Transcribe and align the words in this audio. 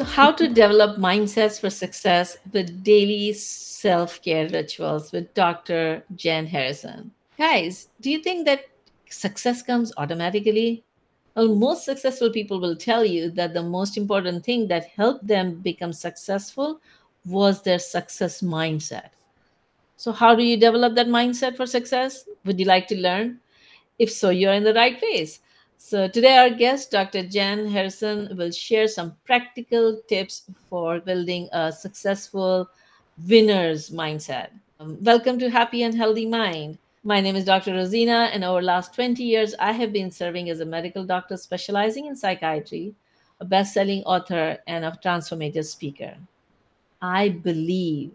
So, 0.00 0.06
how 0.06 0.32
to 0.32 0.48
develop 0.48 0.96
mindsets 0.96 1.60
for 1.60 1.68
success 1.68 2.38
with 2.54 2.82
daily 2.82 3.34
self 3.34 4.22
care 4.22 4.48
rituals 4.48 5.12
with 5.12 5.34
Dr. 5.34 6.02
Jen 6.16 6.46
Harrison. 6.46 7.10
Guys, 7.36 7.90
do 8.00 8.10
you 8.10 8.22
think 8.22 8.46
that 8.46 8.64
success 9.10 9.62
comes 9.62 9.92
automatically? 9.98 10.84
Well, 11.36 11.54
most 11.54 11.84
successful 11.84 12.30
people 12.30 12.62
will 12.62 12.76
tell 12.76 13.04
you 13.04 13.30
that 13.32 13.52
the 13.52 13.62
most 13.62 13.98
important 13.98 14.42
thing 14.42 14.68
that 14.68 14.86
helped 14.96 15.26
them 15.26 15.56
become 15.60 15.92
successful 15.92 16.80
was 17.26 17.60
their 17.60 17.78
success 17.78 18.40
mindset. 18.40 19.10
So, 19.98 20.12
how 20.12 20.34
do 20.34 20.42
you 20.42 20.56
develop 20.56 20.94
that 20.94 21.08
mindset 21.08 21.58
for 21.58 21.66
success? 21.66 22.24
Would 22.46 22.58
you 22.58 22.64
like 22.64 22.88
to 22.88 22.96
learn? 22.96 23.38
If 23.98 24.10
so, 24.10 24.30
you're 24.30 24.54
in 24.54 24.64
the 24.64 24.72
right 24.72 24.98
place. 24.98 25.40
So, 25.82 26.06
today, 26.06 26.36
our 26.36 26.50
guest, 26.50 26.90
Dr. 26.90 27.26
Jen 27.26 27.66
Harrison, 27.66 28.36
will 28.36 28.50
share 28.50 28.86
some 28.86 29.16
practical 29.24 29.98
tips 30.08 30.42
for 30.68 31.00
building 31.00 31.48
a 31.52 31.72
successful 31.72 32.68
winner's 33.26 33.88
mindset. 33.88 34.50
Um, 34.78 34.98
welcome 35.00 35.38
to 35.38 35.48
Happy 35.48 35.82
and 35.82 35.94
Healthy 35.94 36.26
Mind. 36.26 36.76
My 37.02 37.22
name 37.22 37.34
is 37.34 37.46
Dr. 37.46 37.72
Rosina, 37.72 38.28
and 38.30 38.44
over 38.44 38.60
the 38.60 38.66
last 38.66 38.94
20 38.94 39.24
years, 39.24 39.54
I 39.58 39.72
have 39.72 39.90
been 39.90 40.10
serving 40.10 40.50
as 40.50 40.60
a 40.60 40.66
medical 40.66 41.02
doctor 41.02 41.38
specializing 41.38 42.08
in 42.08 42.14
psychiatry, 42.14 42.94
a 43.40 43.46
best 43.46 43.72
selling 43.72 44.02
author, 44.04 44.58
and 44.66 44.84
a 44.84 44.98
transformative 45.02 45.64
speaker. 45.64 46.14
I 47.00 47.30
believe 47.30 48.10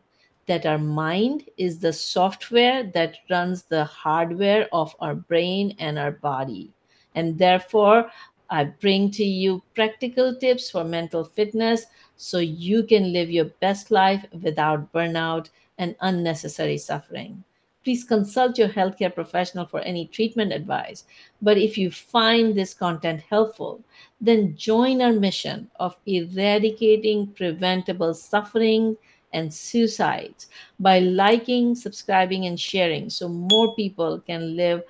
that 0.46 0.68
our 0.68 0.78
mind 0.78 1.50
is 1.58 1.80
the 1.80 1.94
software 1.94 2.84
that 2.94 3.18
runs 3.28 3.64
the 3.64 3.86
hardware 3.86 4.70
of 4.72 4.96
our 5.00 5.16
brain 5.16 5.76
and 5.80 5.98
our 5.98 6.12
body. 6.12 6.75
And 7.16 7.38
therefore, 7.38 8.12
I 8.50 8.66
bring 8.66 9.10
to 9.12 9.24
you 9.24 9.64
practical 9.74 10.36
tips 10.36 10.70
for 10.70 10.84
mental 10.84 11.24
fitness 11.24 11.86
so 12.16 12.38
you 12.38 12.84
can 12.84 13.12
live 13.12 13.32
your 13.32 13.46
best 13.60 13.90
life 13.90 14.24
without 14.44 14.94
burnout 14.94 15.50
and 15.78 15.96
unnecessary 16.02 16.78
suffering 16.78 17.44
please 17.86 18.04
consult 18.04 18.58
your 18.58 18.68
healthcare 18.68 19.14
professional 19.14 19.68
for 19.68 19.80
any 19.82 20.08
treatment 20.08 20.52
advice. 20.52 21.06
But 21.42 21.60
if 21.60 21.78
you 21.78 21.92
find 21.92 22.56
this 22.56 22.74
content 22.74 23.22
helpful, 23.30 23.80
then 24.20 24.58
join 24.58 25.04
our 25.04 25.14
mission 25.14 25.70
of 25.80 25.96
eradicating 26.08 27.28
preventable 27.28 28.16
suffering 28.16 28.98
and 29.34 29.54
suicides 29.54 30.48
by 30.80 31.00
liking, 31.00 31.76
subscribing, 31.76 32.48
and 32.48 32.60
sharing 32.60 33.10
so 33.10 33.30
more 33.30 33.76
people 33.76 34.20
can 34.20 34.56
live 34.56 34.82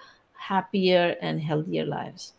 happier 0.47 1.15
and 1.21 1.41
healthier 1.41 1.85
lives. 1.85 2.33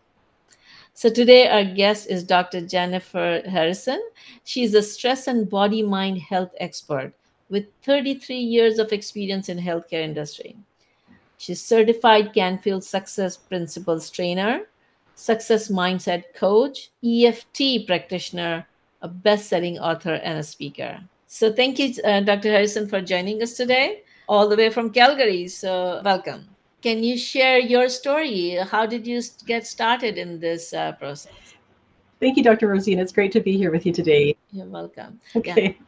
So 0.95 1.11
today 1.11 1.49
our 1.49 1.65
guest 1.65 2.09
is 2.09 2.25
Dr. 2.25 2.61
Jennifer 2.62 3.43
Harrison. 3.45 4.01
She's 4.45 4.75
a 4.75 4.83
stress 4.83 5.27
and 5.27 5.51
body 5.51 5.83
mind 5.83 6.19
health 6.19 6.53
expert 6.59 7.12
with 7.51 7.67
33 7.83 8.37
years 8.37 8.79
of 8.79 8.93
experience 8.93 9.49
in 9.49 9.59
healthcare 9.59 10.03
industry. 10.03 10.57
She's 11.39 11.61
certified 11.61 12.33
Canfield 12.33 12.83
Success 12.83 13.37
Principles 13.37 14.09
trainer, 14.09 14.62
success 15.15 15.69
mindset 15.69 16.25
coach, 16.34 16.91
EFT 17.05 17.87
practitioner, 17.87 18.67
a 19.03 19.09
best-selling 19.09 19.79
author 19.79 20.15
and 20.15 20.39
a 20.39 20.43
speaker. 20.43 20.99
So 21.27 21.53
thank 21.53 21.79
you 21.79 21.93
uh, 22.05 22.21
Dr. 22.21 22.51
Harrison 22.51 22.89
for 22.89 23.03
joining 23.03 23.43
us 23.43 23.53
today 23.53 24.03
all 24.29 24.49
the 24.49 24.57
way 24.57 24.71
from 24.71 24.91
Calgary. 24.91 25.47
So 25.49 26.01
welcome. 26.03 26.56
Can 26.83 27.03
you 27.03 27.17
share 27.17 27.59
your 27.59 27.89
story? 27.89 28.59
How 28.71 28.87
did 28.87 29.07
you 29.07 29.21
get 29.47 29.67
started 29.67 30.19
in 30.19 30.39
this 30.39 30.73
uh, 30.73 30.93
process? 30.93 31.33
Thank 32.21 32.37
you, 32.37 32.43
Dr. 32.43 32.69
Rosina. 32.69 33.03
It's 33.03 33.13
great 33.13 33.33
to 33.33 33.41
be 33.41 33.57
here 33.57 33.71
with 33.71 33.85
you 33.87 33.93
today. 33.93 34.37
You're 34.53 34.67
welcome. 34.67 35.21
Okay. 35.35 35.77
Yeah. 35.79 35.83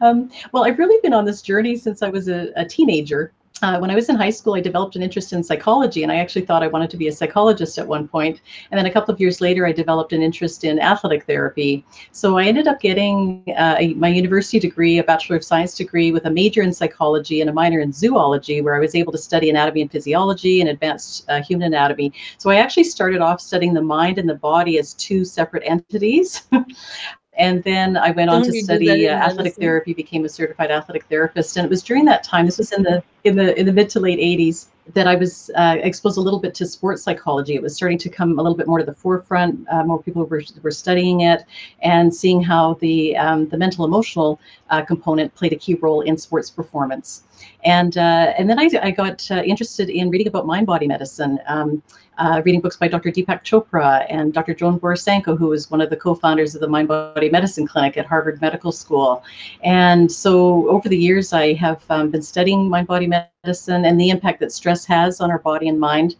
Um, 0.00 0.30
well, 0.52 0.64
I've 0.64 0.78
really 0.78 0.98
been 1.02 1.12
on 1.12 1.26
this 1.26 1.42
journey 1.42 1.76
since 1.76 2.02
I 2.02 2.08
was 2.08 2.28
a, 2.28 2.50
a 2.56 2.64
teenager. 2.64 3.32
Uh, 3.62 3.78
when 3.78 3.90
I 3.90 3.94
was 3.94 4.08
in 4.08 4.16
high 4.16 4.30
school, 4.30 4.54
I 4.54 4.60
developed 4.60 4.96
an 4.96 5.02
interest 5.02 5.32
in 5.32 5.42
psychology, 5.42 6.02
and 6.02 6.10
I 6.10 6.16
actually 6.16 6.46
thought 6.46 6.62
I 6.62 6.68
wanted 6.68 6.90
to 6.90 6.96
be 6.96 7.08
a 7.08 7.12
psychologist 7.12 7.78
at 7.78 7.86
one 7.86 8.08
point. 8.08 8.40
And 8.70 8.78
then 8.78 8.86
a 8.86 8.90
couple 8.90 9.12
of 9.12 9.20
years 9.20 9.40
later, 9.40 9.66
I 9.66 9.72
developed 9.72 10.12
an 10.12 10.22
interest 10.22 10.64
in 10.64 10.78
athletic 10.78 11.24
therapy. 11.24 11.84
So 12.12 12.38
I 12.38 12.44
ended 12.44 12.68
up 12.68 12.80
getting 12.80 13.44
uh, 13.56 13.76
a, 13.78 13.94
my 13.94 14.08
university 14.08 14.58
degree, 14.58 14.98
a 14.98 15.04
Bachelor 15.04 15.36
of 15.36 15.44
Science 15.44 15.74
degree, 15.74 16.10
with 16.10 16.24
a 16.24 16.30
major 16.30 16.62
in 16.62 16.72
psychology 16.72 17.40
and 17.40 17.50
a 17.50 17.52
minor 17.52 17.80
in 17.80 17.92
zoology, 17.92 18.62
where 18.62 18.76
I 18.76 18.80
was 18.80 18.94
able 18.94 19.12
to 19.12 19.18
study 19.18 19.50
anatomy 19.50 19.82
and 19.82 19.92
physiology 19.92 20.60
and 20.60 20.70
advanced 20.70 21.28
uh, 21.28 21.42
human 21.42 21.66
anatomy. 21.66 22.12
So 22.38 22.50
I 22.50 22.56
actually 22.56 22.84
started 22.84 23.20
off 23.20 23.40
studying 23.40 23.74
the 23.74 23.82
mind 23.82 24.18
and 24.18 24.28
the 24.28 24.34
body 24.34 24.78
as 24.78 24.94
two 24.94 25.24
separate 25.24 25.64
entities. 25.66 26.42
And 27.38 27.62
then 27.62 27.96
I 27.96 28.10
went 28.10 28.28
on 28.28 28.42
to 28.42 28.52
study 28.52 29.08
uh, 29.08 29.14
athletic 29.14 29.54
therapy, 29.54 29.94
became 29.94 30.24
a 30.24 30.28
certified 30.28 30.70
athletic 30.70 31.04
therapist. 31.04 31.56
And 31.56 31.64
it 31.64 31.70
was 31.70 31.82
during 31.82 32.04
that 32.06 32.24
time, 32.24 32.44
this 32.44 32.58
was 32.58 32.72
in 32.72 32.82
the 32.82 33.02
in 33.24 33.36
the 33.36 33.58
in 33.58 33.66
the 33.66 33.72
mid 33.72 33.88
to 33.90 34.00
late 34.00 34.18
80s, 34.18 34.66
that 34.94 35.06
I 35.06 35.14
was 35.14 35.50
uh, 35.54 35.76
exposed 35.80 36.18
a 36.18 36.20
little 36.20 36.40
bit 36.40 36.54
to 36.56 36.66
sports 36.66 37.02
psychology. 37.02 37.54
It 37.54 37.62
was 37.62 37.74
starting 37.76 37.98
to 37.98 38.08
come 38.08 38.38
a 38.38 38.42
little 38.42 38.56
bit 38.56 38.66
more 38.66 38.78
to 38.78 38.84
the 38.84 38.94
forefront. 38.94 39.66
Uh, 39.68 39.84
more 39.84 40.02
people 40.02 40.24
were, 40.24 40.42
were 40.62 40.70
studying 40.70 41.20
it 41.20 41.44
and 41.82 42.14
seeing 42.14 42.42
how 42.42 42.74
the 42.74 43.16
um, 43.16 43.48
the 43.48 43.56
mental 43.56 43.84
emotional 43.84 44.40
uh, 44.70 44.82
component 44.82 45.34
played 45.34 45.52
a 45.52 45.56
key 45.56 45.74
role 45.74 46.00
in 46.00 46.18
sports 46.18 46.50
performance. 46.50 47.22
And 47.64 47.96
uh, 47.96 48.34
and 48.36 48.50
then 48.50 48.58
I, 48.58 48.68
I 48.82 48.90
got 48.90 49.30
uh, 49.30 49.42
interested 49.42 49.88
in 49.88 50.10
reading 50.10 50.26
about 50.26 50.46
mind 50.46 50.66
body 50.66 50.86
medicine. 50.86 51.38
Um, 51.46 51.82
uh, 52.20 52.42
reading 52.44 52.60
books 52.60 52.76
by 52.76 52.86
Dr. 52.86 53.10
Deepak 53.10 53.42
Chopra 53.42 54.06
and 54.10 54.32
Dr. 54.32 54.54
Joan 54.54 54.78
Borysenko, 54.78 55.36
who 55.36 55.46
was 55.46 55.70
one 55.70 55.80
of 55.80 55.88
the 55.88 55.96
co-founders 55.96 56.54
of 56.54 56.60
the 56.60 56.68
Mind 56.68 56.86
Body 56.86 57.30
Medicine 57.30 57.66
Clinic 57.66 57.96
at 57.96 58.06
Harvard 58.06 58.40
Medical 58.40 58.70
School. 58.70 59.24
And 59.64 60.10
so 60.10 60.68
over 60.68 60.88
the 60.88 60.98
years, 60.98 61.32
I 61.32 61.54
have 61.54 61.82
um, 61.88 62.10
been 62.10 62.22
studying 62.22 62.68
mind 62.68 62.86
body 62.86 63.06
medicine 63.06 63.86
and 63.86 63.98
the 63.98 64.10
impact 64.10 64.38
that 64.40 64.52
stress 64.52 64.84
has 64.84 65.20
on 65.20 65.30
our 65.30 65.38
body 65.38 65.68
and 65.68 65.80
mind 65.80 66.16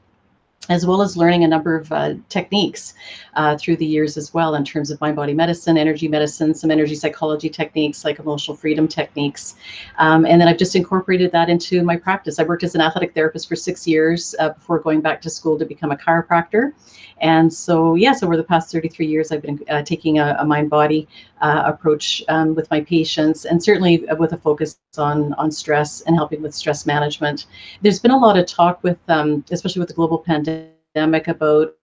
as 0.71 0.87
well 0.87 1.03
as 1.03 1.17
learning 1.17 1.43
a 1.45 1.49
number 1.49 1.75
of 1.75 1.91
uh, 1.93 2.15
techniques 2.29 2.95
uh, 3.35 3.59
through 3.59 3.77
the 3.77 3.85
years 3.85 4.17
as 4.17 4.33
well 4.33 4.55
in 4.55 4.65
terms 4.65 4.91
of 4.91 5.01
mind 5.01 5.17
body 5.17 5.35
medicine, 5.35 5.77
energy 5.77 6.07
medicine, 6.07 6.55
some 6.55 6.71
energy 6.71 6.95
psychology 6.95 7.49
techniques 7.49 8.05
like 8.05 8.21
emotional 8.21 8.57
freedom 8.57 8.87
techniques. 8.87 9.57
Um, 9.99 10.25
and 10.25 10.41
then 10.41 10.47
I've 10.47 10.59
just 10.59 10.77
incorporated 10.77 11.33
that 11.33 11.51
into 11.51 11.83
my 11.83 11.97
practice. 11.97 12.39
I 12.39 12.45
worked 12.45 12.63
as 12.63 12.77
an 12.77 12.81
athletic 12.81 13.15
therapist 13.15 13.49
for 13.49 13.57
six 13.57 13.87
years 13.87 14.35
uh, 14.39 14.51
before 14.51 14.79
going 14.79 15.01
back 15.01 15.21
to 15.23 15.31
school 15.31 15.59
to 15.59 15.67
become 15.67 15.91
a 15.91 15.97
chiropractor. 15.97 16.73
And 17.21 17.53
so, 17.53 17.95
yes, 17.95 18.23
over 18.23 18.37
the 18.37 18.45
past 18.45 18.73
33 18.73 19.07
years, 19.07 19.31
I've 19.31 19.43
been 19.43 19.61
uh, 19.69 19.83
taking 19.83 20.19
a, 20.19 20.37
a 20.39 20.45
mind 20.45 20.71
body 20.71 21.07
uh, 21.41 21.63
approach 21.67 22.23
um, 22.29 22.55
with 22.55 22.71
my 22.71 22.81
patients 22.81 23.45
and 23.45 23.63
certainly 23.63 24.05
with 24.19 24.33
a 24.33 24.39
focus 24.39 24.79
on, 24.97 25.35
on 25.35 25.51
stress 25.51 26.01
and 26.03 26.17
helping 26.17 26.43
with 26.43 26.55
stress 26.55 26.87
management. 26.87 27.47
There's 27.83 27.99
been 27.99 28.11
a 28.11 28.19
lot 28.19 28.39
of 28.39 28.47
talk 28.47 28.83
with, 28.83 28.99
um, 29.09 29.45
especially 29.51 29.81
with 29.81 29.89
the 29.89 29.95
global 29.95 30.19
pandemic, 30.19 31.29
about 31.29 31.75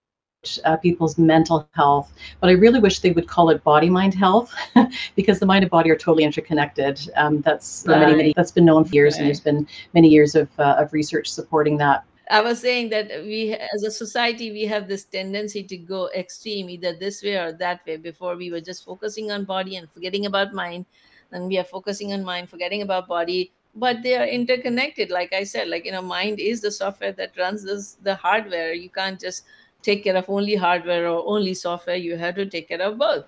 uh, 0.65 0.77
people's 0.77 1.17
mental 1.17 1.67
health, 1.73 2.13
but 2.39 2.49
I 2.49 2.53
really 2.53 2.79
wish 2.79 2.99
they 2.99 3.11
would 3.11 3.27
call 3.27 3.49
it 3.49 3.63
body 3.63 3.89
mind 3.89 4.13
health 4.13 4.53
because 5.15 5.39
the 5.39 5.45
mind 5.45 5.63
and 5.63 5.71
body 5.71 5.89
are 5.89 5.95
totally 5.95 6.23
interconnected. 6.23 6.99
Um, 7.15 7.41
that's 7.41 7.83
right. 7.87 7.99
many, 7.99 8.15
many, 8.15 8.33
that's 8.35 8.51
been 8.51 8.65
known 8.65 8.85
for 8.85 8.93
years, 8.93 9.13
right. 9.13 9.19
and 9.19 9.27
there's 9.27 9.39
been 9.39 9.67
many 9.93 10.09
years 10.09 10.35
of, 10.35 10.49
uh, 10.59 10.75
of 10.77 10.93
research 10.93 11.27
supporting 11.29 11.77
that. 11.77 12.03
I 12.29 12.41
was 12.41 12.59
saying 12.59 12.89
that 12.89 13.09
we, 13.23 13.53
as 13.53 13.83
a 13.83 13.91
society, 13.91 14.51
we 14.51 14.63
have 14.63 14.87
this 14.87 15.05
tendency 15.05 15.63
to 15.63 15.77
go 15.77 16.09
extreme, 16.09 16.69
either 16.69 16.93
this 16.93 17.23
way 17.23 17.37
or 17.37 17.53
that 17.53 17.85
way. 17.85 17.97
Before 17.97 18.35
we 18.35 18.51
were 18.51 18.61
just 18.61 18.83
focusing 18.83 19.31
on 19.31 19.45
body 19.45 19.77
and 19.77 19.89
forgetting 19.91 20.25
about 20.25 20.53
mind, 20.53 20.85
and 21.31 21.47
we 21.47 21.57
are 21.57 21.63
focusing 21.63 22.13
on 22.13 22.23
mind, 22.23 22.49
forgetting 22.49 22.81
about 22.81 23.07
body. 23.07 23.51
But 23.75 24.01
they 24.01 24.17
are 24.17 24.25
interconnected, 24.25 25.11
like 25.11 25.33
I 25.33 25.43
said. 25.43 25.67
Like 25.69 25.85
you 25.85 25.91
know, 25.91 26.01
mind 26.01 26.39
is 26.39 26.61
the 26.61 26.71
software 26.71 27.13
that 27.13 27.37
runs 27.37 27.63
this 27.63 27.97
the 28.03 28.15
hardware. 28.15 28.73
You 28.73 28.89
can't 28.89 29.19
just 29.19 29.43
take 29.81 30.03
care 30.03 30.17
of 30.17 30.29
only 30.29 30.55
hardware 30.55 31.07
or 31.07 31.23
only 31.27 31.53
software. 31.53 31.95
You 31.95 32.17
have 32.17 32.35
to 32.35 32.45
take 32.45 32.67
care 32.67 32.81
of 32.81 32.97
both. 32.97 33.25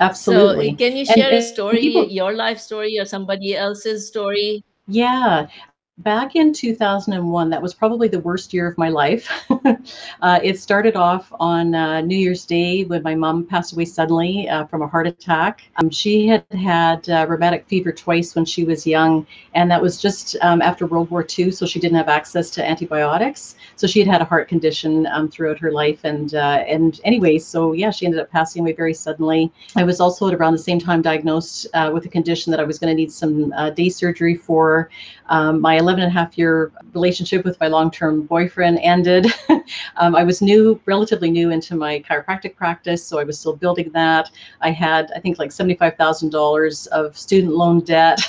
Absolutely. 0.00 0.70
So, 0.70 0.76
can 0.76 0.96
you 0.96 1.04
share 1.04 1.28
and, 1.28 1.36
a 1.36 1.42
story, 1.42 1.80
people, 1.80 2.08
your 2.08 2.32
life 2.32 2.58
story, 2.58 2.98
or 2.98 3.04
somebody 3.04 3.56
else's 3.56 4.06
story? 4.06 4.64
Yeah, 4.86 5.46
Back 5.98 6.36
in 6.36 6.54
2001, 6.54 7.50
that 7.50 7.60
was 7.60 7.74
probably 7.74 8.08
the 8.08 8.18
worst 8.20 8.54
year 8.54 8.66
of 8.66 8.78
my 8.78 8.88
life. 8.88 9.30
uh, 10.22 10.40
it 10.42 10.58
started 10.58 10.96
off 10.96 11.30
on 11.38 11.74
uh, 11.74 12.00
New 12.00 12.16
Year's 12.16 12.46
Day 12.46 12.84
when 12.84 13.02
my 13.02 13.14
mom 13.14 13.44
passed 13.44 13.74
away 13.74 13.84
suddenly 13.84 14.48
uh, 14.48 14.64
from 14.64 14.80
a 14.80 14.86
heart 14.86 15.06
attack. 15.06 15.60
Um, 15.76 15.90
she 15.90 16.26
had 16.26 16.46
had 16.52 17.06
uh, 17.10 17.26
rheumatic 17.28 17.66
fever 17.66 17.92
twice 17.92 18.34
when 18.34 18.46
she 18.46 18.64
was 18.64 18.86
young, 18.86 19.26
and 19.54 19.70
that 19.70 19.82
was 19.82 20.00
just 20.00 20.34
um, 20.40 20.62
after 20.62 20.86
World 20.86 21.10
War 21.10 21.26
II, 21.38 21.50
so 21.50 21.66
she 21.66 21.78
didn't 21.78 21.98
have 21.98 22.08
access 22.08 22.48
to 22.52 22.66
antibiotics. 22.66 23.56
So 23.76 23.86
she 23.86 23.98
had 23.98 24.08
had 24.08 24.22
a 24.22 24.24
heart 24.24 24.48
condition 24.48 25.06
um, 25.08 25.28
throughout 25.28 25.58
her 25.58 25.70
life, 25.70 26.00
and 26.04 26.34
uh, 26.34 26.64
and 26.66 27.02
anyway, 27.04 27.38
so 27.38 27.74
yeah, 27.74 27.90
she 27.90 28.06
ended 28.06 28.18
up 28.18 28.30
passing 28.30 28.62
away 28.62 28.72
very 28.72 28.94
suddenly. 28.94 29.52
I 29.76 29.84
was 29.84 30.00
also 30.00 30.26
at 30.28 30.34
around 30.34 30.54
the 30.54 30.58
same 30.58 30.78
time 30.78 31.02
diagnosed 31.02 31.66
uh, 31.74 31.90
with 31.92 32.06
a 32.06 32.08
condition 32.08 32.50
that 32.50 32.60
I 32.60 32.64
was 32.64 32.78
going 32.78 32.96
to 32.96 32.96
need 32.96 33.12
some 33.12 33.52
day 33.74 33.90
surgery 33.90 34.36
for. 34.36 34.88
Um, 35.28 35.60
my 35.60 35.81
11 35.82 36.02
and 36.02 36.10
a 36.10 36.14
half 36.14 36.38
year 36.38 36.72
relationship 36.94 37.44
with 37.44 37.58
my 37.60 37.66
long 37.66 37.90
term 37.90 38.22
boyfriend 38.22 38.78
ended. 38.82 39.26
um, 39.96 40.14
I 40.14 40.22
was 40.22 40.40
new, 40.40 40.80
relatively 40.86 41.30
new 41.30 41.50
into 41.50 41.74
my 41.74 42.00
chiropractic 42.08 42.54
practice, 42.54 43.04
so 43.04 43.18
I 43.18 43.24
was 43.24 43.38
still 43.38 43.56
building 43.56 43.90
that. 43.90 44.30
I 44.60 44.70
had, 44.70 45.10
I 45.16 45.18
think, 45.20 45.38
like 45.38 45.50
$75,000 45.50 46.86
of 46.88 47.18
student 47.18 47.54
loan 47.54 47.80
debt 47.80 48.20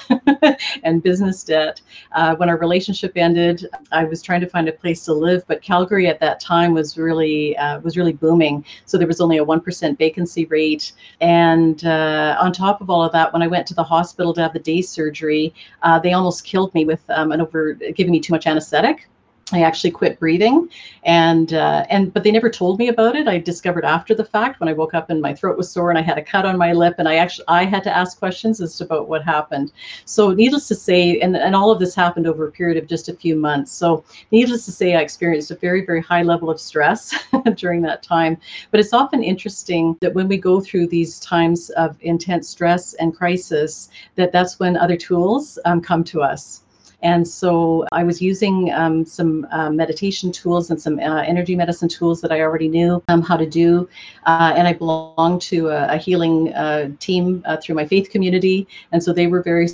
and 0.83 1.03
business 1.03 1.43
debt. 1.43 1.81
Uh, 2.13 2.35
when 2.35 2.49
our 2.49 2.57
relationship 2.57 3.13
ended, 3.15 3.67
I 3.91 4.03
was 4.03 4.21
trying 4.21 4.41
to 4.41 4.47
find 4.47 4.67
a 4.67 4.71
place 4.71 5.05
to 5.05 5.13
live, 5.13 5.43
but 5.47 5.61
Calgary 5.61 6.07
at 6.07 6.19
that 6.19 6.39
time 6.39 6.73
was 6.73 6.97
really 6.97 7.55
uh, 7.57 7.79
was 7.81 7.97
really 7.97 8.13
booming. 8.13 8.65
So 8.85 8.97
there 8.97 9.07
was 9.07 9.21
only 9.21 9.37
a 9.37 9.43
one 9.43 9.61
percent 9.61 9.99
vacancy 9.99 10.45
rate, 10.45 10.93
and 11.21 11.85
uh, 11.85 12.35
on 12.39 12.51
top 12.51 12.81
of 12.81 12.89
all 12.89 13.03
of 13.03 13.11
that, 13.11 13.31
when 13.31 13.43
I 13.43 13.47
went 13.47 13.67
to 13.67 13.75
the 13.75 13.83
hospital 13.83 14.33
to 14.33 14.41
have 14.41 14.53
the 14.53 14.59
day 14.59 14.81
surgery, 14.81 15.53
uh, 15.83 15.99
they 15.99 16.13
almost 16.13 16.43
killed 16.43 16.73
me 16.73 16.85
with 16.85 17.01
um, 17.09 17.31
an 17.31 17.41
over 17.43 17.73
giving 17.73 18.11
me 18.11 18.19
too 18.19 18.33
much 18.33 18.47
anesthetic. 18.47 19.07
I 19.51 19.61
actually 19.61 19.91
quit 19.91 20.19
breathing, 20.19 20.69
and 21.03 21.53
uh, 21.53 21.85
and 21.89 22.13
but 22.13 22.23
they 22.23 22.31
never 22.31 22.49
told 22.49 22.79
me 22.79 22.87
about 22.87 23.15
it. 23.17 23.27
I 23.27 23.39
discovered 23.39 23.83
after 23.83 24.15
the 24.15 24.23
fact 24.23 24.59
when 24.61 24.69
I 24.69 24.73
woke 24.73 24.93
up 24.93 25.09
and 25.09 25.21
my 25.21 25.33
throat 25.33 25.57
was 25.57 25.69
sore 25.69 25.89
and 25.89 25.99
I 25.99 26.01
had 26.01 26.17
a 26.17 26.23
cut 26.23 26.45
on 26.45 26.57
my 26.57 26.71
lip, 26.71 26.95
and 26.97 27.09
I 27.09 27.15
actually 27.15 27.45
I 27.49 27.65
had 27.65 27.83
to 27.83 27.95
ask 27.95 28.17
questions 28.17 28.61
as 28.61 28.77
to 28.77 28.85
about 28.85 29.09
what 29.09 29.23
happened. 29.23 29.73
So 30.05 30.31
needless 30.31 30.69
to 30.69 30.75
say, 30.75 31.19
and 31.19 31.35
and 31.35 31.55
all 31.55 31.71
of 31.71 31.79
this 31.79 31.93
happened 31.93 32.25
over 32.25 32.47
a 32.47 32.51
period 32.51 32.77
of 32.77 32.87
just 32.87 33.09
a 33.09 33.13
few 33.13 33.35
months. 33.35 33.71
So 33.73 34.05
needless 34.31 34.63
to 34.65 34.71
say, 34.71 34.95
I 34.95 35.01
experienced 35.01 35.51
a 35.51 35.55
very 35.55 35.85
very 35.85 36.01
high 36.01 36.23
level 36.23 36.49
of 36.49 36.59
stress 36.59 37.13
during 37.55 37.81
that 37.81 38.01
time. 38.01 38.37
But 38.71 38.79
it's 38.79 38.93
often 38.93 39.23
interesting 39.23 39.97
that 39.99 40.13
when 40.13 40.29
we 40.29 40.37
go 40.37 40.61
through 40.61 40.87
these 40.87 41.19
times 41.19 41.69
of 41.71 41.97
intense 41.99 42.47
stress 42.47 42.93
and 42.93 43.15
crisis, 43.15 43.89
that 44.15 44.31
that's 44.31 44.57
when 44.57 44.77
other 44.77 44.97
tools 44.97 45.59
um, 45.65 45.81
come 45.81 46.03
to 46.05 46.21
us 46.21 46.62
and 47.03 47.27
so 47.27 47.85
I 47.91 48.03
was 48.03 48.21
using 48.21 48.71
um, 48.73 49.05
some 49.05 49.45
uh, 49.51 49.69
meditation 49.69 50.31
tools 50.31 50.71
and 50.71 50.81
some 50.81 50.99
uh, 50.99 51.21
energy 51.21 51.55
medicine 51.55 51.89
tools 51.89 52.21
that 52.21 52.31
I 52.31 52.41
already 52.41 52.69
knew 52.69 53.03
um, 53.09 53.21
how 53.21 53.37
to 53.37 53.45
do. 53.45 53.89
Uh, 54.25 54.53
and 54.55 54.67
I 54.67 54.73
belong 54.73 55.39
to 55.39 55.67
a, 55.67 55.95
a 55.95 55.97
healing 55.97 56.53
uh, 56.53 56.89
team 56.99 57.43
uh, 57.45 57.57
through 57.57 57.75
my 57.75 57.85
faith 57.85 58.09
community. 58.09 58.67
And 58.93 59.03
so 59.03 59.11
they 59.11 59.27
were 59.27 59.43
very 59.43 59.67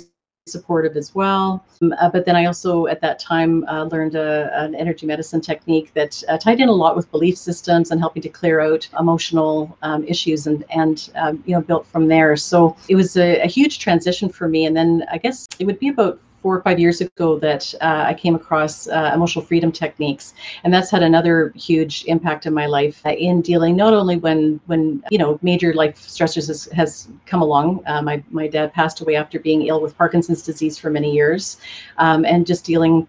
supportive 0.48 0.96
as 0.96 1.14
well. 1.14 1.64
Um, 1.80 1.94
uh, 2.00 2.10
but 2.10 2.26
then 2.26 2.34
I 2.34 2.46
also, 2.46 2.86
at 2.86 3.00
that 3.02 3.20
time, 3.20 3.64
uh, 3.68 3.84
learned 3.84 4.16
a, 4.16 4.50
an 4.58 4.74
energy 4.74 5.06
medicine 5.06 5.40
technique 5.40 5.92
that 5.94 6.22
uh, 6.28 6.38
tied 6.38 6.60
in 6.60 6.68
a 6.68 6.72
lot 6.72 6.96
with 6.96 7.10
belief 7.12 7.38
systems 7.38 7.92
and 7.92 8.00
helping 8.00 8.22
to 8.22 8.28
clear 8.28 8.58
out 8.60 8.88
emotional 8.98 9.76
um, 9.82 10.02
issues 10.04 10.48
and, 10.48 10.64
and 10.70 11.10
um, 11.14 11.42
you 11.46 11.54
know, 11.54 11.60
built 11.60 11.86
from 11.86 12.08
there. 12.08 12.36
So 12.36 12.76
it 12.88 12.96
was 12.96 13.16
a, 13.16 13.40
a, 13.42 13.46
huge 13.46 13.78
transition 13.78 14.28
for 14.28 14.48
me. 14.48 14.66
And 14.66 14.76
then 14.76 15.04
I 15.12 15.18
guess 15.18 15.46
it 15.58 15.66
would 15.66 15.78
be 15.78 15.88
about 15.88 16.18
four 16.42 16.56
or 16.56 16.62
five 16.62 16.78
years 16.78 17.00
ago 17.00 17.38
that 17.38 17.74
uh, 17.80 18.04
I 18.06 18.14
came 18.14 18.34
across 18.34 18.88
uh, 18.88 19.10
emotional 19.14 19.44
freedom 19.44 19.70
techniques, 19.70 20.34
and 20.64 20.72
that's 20.72 20.90
had 20.90 21.02
another 21.02 21.52
huge 21.54 22.04
impact 22.06 22.46
in 22.46 22.54
my 22.54 22.66
life 22.66 23.00
uh, 23.04 23.10
in 23.10 23.40
dealing 23.40 23.76
not 23.76 23.94
only 23.94 24.16
when 24.16 24.60
when 24.66 25.02
you 25.10 25.18
know 25.18 25.38
major 25.42 25.72
life 25.74 25.96
stressors 26.00 26.48
has, 26.48 26.64
has 26.66 27.08
come 27.26 27.42
along. 27.42 27.82
Uh, 27.86 28.02
my 28.02 28.22
my 28.30 28.46
dad 28.46 28.72
passed 28.72 29.00
away 29.00 29.16
after 29.16 29.38
being 29.38 29.66
ill 29.66 29.80
with 29.80 29.96
Parkinson's 29.96 30.42
disease 30.42 30.78
for 30.78 30.90
many 30.90 31.12
years, 31.12 31.58
um, 31.98 32.24
and 32.24 32.46
just 32.46 32.64
dealing 32.64 33.06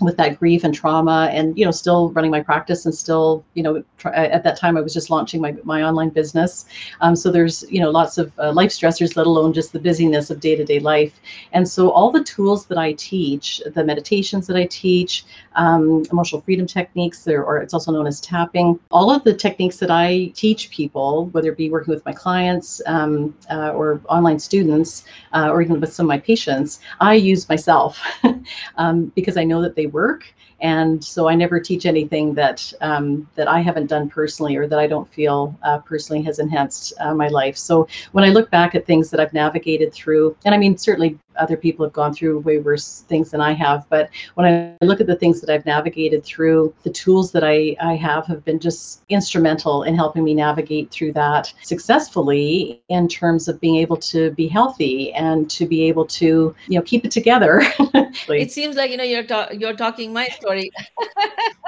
with 0.00 0.16
that 0.16 0.38
grief 0.38 0.64
and 0.64 0.74
trauma 0.74 1.28
and 1.32 1.56
you 1.58 1.64
know 1.64 1.70
still 1.70 2.10
running 2.10 2.30
my 2.30 2.42
practice 2.42 2.86
and 2.86 2.94
still 2.94 3.44
you 3.54 3.62
know 3.62 3.82
try, 3.98 4.12
at 4.12 4.42
that 4.42 4.56
time 4.58 4.76
i 4.76 4.80
was 4.80 4.94
just 4.94 5.10
launching 5.10 5.40
my, 5.40 5.54
my 5.64 5.82
online 5.82 6.08
business. 6.08 6.66
Um, 7.00 7.14
so 7.14 7.30
there's 7.30 7.64
you 7.70 7.80
know 7.80 7.90
lots 7.90 8.18
of 8.18 8.32
uh, 8.38 8.52
life 8.52 8.70
stressors 8.70 9.16
let 9.16 9.26
alone 9.26 9.52
just 9.52 9.72
the 9.72 9.78
busyness 9.78 10.30
of 10.30 10.40
day-to-day 10.40 10.80
life. 10.80 11.20
And 11.52 11.68
so 11.68 11.90
all 11.90 12.10
the 12.10 12.24
tools 12.24 12.66
that 12.66 12.78
i 12.78 12.92
teach 12.92 13.60
the 13.74 13.84
meditations 13.84 14.46
that 14.46 14.56
i 14.56 14.66
teach 14.66 15.24
um, 15.54 16.04
emotional 16.10 16.40
freedom 16.40 16.66
techniques 16.66 17.24
there, 17.24 17.44
or 17.44 17.58
it's 17.58 17.74
also 17.74 17.92
known 17.92 18.06
as 18.06 18.20
tapping 18.20 18.78
all 18.90 19.10
of 19.10 19.22
the 19.24 19.34
techniques 19.34 19.76
that 19.78 19.90
i 19.90 20.30
teach 20.34 20.70
people 20.70 21.26
whether 21.26 21.50
it 21.50 21.58
be 21.58 21.70
working 21.70 21.92
with 21.92 22.04
my 22.04 22.12
clients 22.12 22.80
um, 22.86 23.34
uh, 23.50 23.70
or 23.70 24.00
online 24.08 24.38
students 24.38 25.04
uh, 25.32 25.48
or 25.50 25.60
even 25.62 25.80
with 25.80 25.92
some 25.92 26.06
of 26.06 26.08
my 26.08 26.18
patients 26.18 26.80
i 27.00 27.14
use 27.14 27.48
myself 27.48 28.00
um, 28.76 29.06
because 29.14 29.36
i 29.36 29.44
know 29.44 29.60
that 29.60 29.74
they 29.76 29.81
they 29.82 29.86
work 29.86 30.24
and 30.62 31.04
so 31.04 31.28
I 31.28 31.34
never 31.34 31.58
teach 31.58 31.86
anything 31.86 32.34
that 32.34 32.72
um, 32.80 33.28
that 33.34 33.48
I 33.48 33.60
haven't 33.60 33.88
done 33.88 34.08
personally 34.08 34.56
or 34.56 34.68
that 34.68 34.78
I 34.78 34.86
don't 34.86 35.12
feel 35.12 35.58
uh, 35.64 35.78
personally 35.78 36.22
has 36.22 36.38
enhanced 36.38 36.92
uh, 37.00 37.12
my 37.14 37.28
life. 37.28 37.56
So 37.56 37.88
when 38.12 38.22
I 38.22 38.28
look 38.28 38.48
back 38.50 38.76
at 38.76 38.86
things 38.86 39.10
that 39.10 39.18
I've 39.18 39.32
navigated 39.32 39.92
through, 39.92 40.36
and 40.44 40.54
I 40.54 40.58
mean 40.58 40.78
certainly 40.78 41.18
other 41.36 41.56
people 41.56 41.84
have 41.84 41.92
gone 41.92 42.14
through 42.14 42.40
way 42.40 42.58
worse 42.58 43.04
things 43.08 43.30
than 43.30 43.40
I 43.40 43.52
have, 43.52 43.86
but 43.88 44.10
when 44.34 44.46
I 44.80 44.84
look 44.84 45.00
at 45.00 45.06
the 45.06 45.16
things 45.16 45.40
that 45.40 45.50
I've 45.50 45.66
navigated 45.66 46.24
through, 46.24 46.74
the 46.82 46.90
tools 46.90 47.32
that 47.32 47.44
I 47.44 47.76
I 47.80 47.94
have 47.94 48.26
have 48.26 48.44
been 48.44 48.58
just 48.58 49.02
instrumental 49.08 49.82
in 49.82 49.94
helping 49.94 50.24
me 50.24 50.34
navigate 50.34 50.90
through 50.90 51.12
that 51.12 51.52
successfully 51.62 52.82
in 52.88 53.08
terms 53.08 53.48
of 53.48 53.60
being 53.60 53.76
able 53.76 53.96
to 53.96 54.30
be 54.32 54.48
healthy 54.48 55.12
and 55.14 55.50
to 55.50 55.66
be 55.66 55.82
able 55.84 56.06
to 56.06 56.54
you 56.68 56.78
know 56.78 56.82
keep 56.82 57.04
it 57.04 57.10
together. 57.10 57.62
it 58.28 58.52
seems 58.52 58.76
like 58.76 58.90
you 58.90 58.96
know 58.96 59.04
you're 59.04 59.24
ta- 59.24 59.50
you're 59.52 59.76
talking 59.76 60.12
my 60.12 60.26
story. 60.26 60.70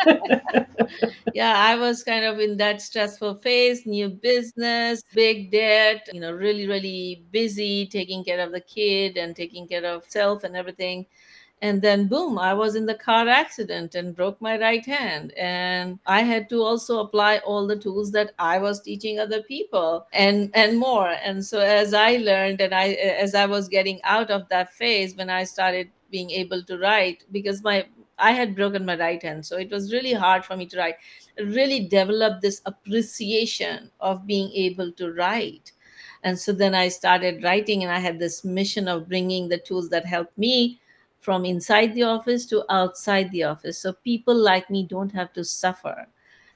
yeah, 1.35 1.55
I 1.57 1.77
was 1.77 2.03
kind 2.03 2.25
of 2.25 2.39
in 2.39 2.57
that 2.59 2.81
stressful 2.81 3.37
phase, 3.37 3.87
new 3.87 4.09
business, 4.09 5.03
big 5.15 5.51
debt, 5.51 6.09
you 6.13 6.21
know, 6.21 6.33
really, 6.33 6.67
really 6.67 7.25
busy 7.31 7.87
taking 7.87 8.25
care 8.25 8.41
of 8.41 8.53
the 8.53 8.61
kid 8.61 9.17
and 9.17 9.35
taking 9.35 9.67
care 9.67 9.85
of 9.85 10.05
self 10.09 10.45
and 10.45 10.57
everything. 10.57 11.07
And 11.63 11.81
then, 11.81 12.09
boom, 12.09 12.39
I 12.39 12.53
was 12.53 12.75
in 12.75 12.85
the 12.85 12.95
car 12.95 13.27
accident 13.27 13.95
and 13.95 14.15
broke 14.15 14.39
my 14.41 14.59
right 14.59 14.85
hand. 14.85 15.33
And 15.33 15.99
I 16.05 16.21
had 16.21 16.51
to 16.51 16.63
also 16.63 16.99
apply 17.01 17.39
all 17.39 17.67
the 17.67 17.77
tools 17.77 18.13
that 18.13 18.33
I 18.39 18.59
was 18.59 18.83
teaching 18.83 19.19
other 19.19 19.43
people 19.43 20.07
and, 20.13 20.51
and 20.53 20.79
more. 20.79 21.17
And 21.25 21.43
so, 21.43 21.61
as 21.61 21.95
I 21.95 22.17
learned 22.19 22.61
and 22.61 22.75
I, 22.75 22.89
as 22.89 23.35
I 23.35 23.47
was 23.47 23.69
getting 23.69 23.99
out 24.05 24.31
of 24.31 24.47
that 24.51 24.75
phase, 24.75 25.17
when 25.17 25.31
I 25.31 25.45
started 25.45 25.89
being 26.11 26.31
able 26.31 26.63
to 26.65 26.79
write, 26.79 27.25
because 27.33 27.63
my 27.63 27.87
I 28.25 28.33
had 28.33 28.57
broken 28.57 28.87
my 28.87 28.97
right 28.97 29.23
hand, 29.23 29.45
so 29.45 29.57
it 29.59 29.71
was 29.71 29.93
really 29.93 30.13
hard 30.13 30.45
for 30.45 30.57
me 30.57 30.67
to 30.67 30.79
write. 30.79 30.97
Really 31.39 31.87
develop 31.89 32.41
this 32.41 32.63
appreciation 32.65 33.91
of 34.01 34.27
being 34.27 34.51
able 34.53 34.93
to 34.93 35.13
write. 35.13 35.73
And 36.23 36.39
so 36.39 36.53
then 36.53 36.75
I 36.75 36.89
started 36.89 37.43
writing, 37.43 37.83
and 37.83 37.93
I 37.93 37.99
had 37.99 38.19
this 38.19 38.45
mission 38.45 38.89
of 38.89 39.09
bringing 39.09 39.49
the 39.49 39.59
tools 39.59 39.91
that 39.91 40.07
help 40.07 40.31
me 40.39 40.81
from 41.21 41.45
inside 41.45 41.95
the 41.95 42.05
office 42.05 42.47
to 42.47 42.65
outside 42.71 43.31
the 43.31 43.45
office. 43.45 43.79
So 43.79 43.93
people 43.93 44.35
like 44.35 44.71
me 44.71 44.87
don't 44.87 45.13
have 45.13 45.33
to 45.35 45.45
suffer 45.45 46.07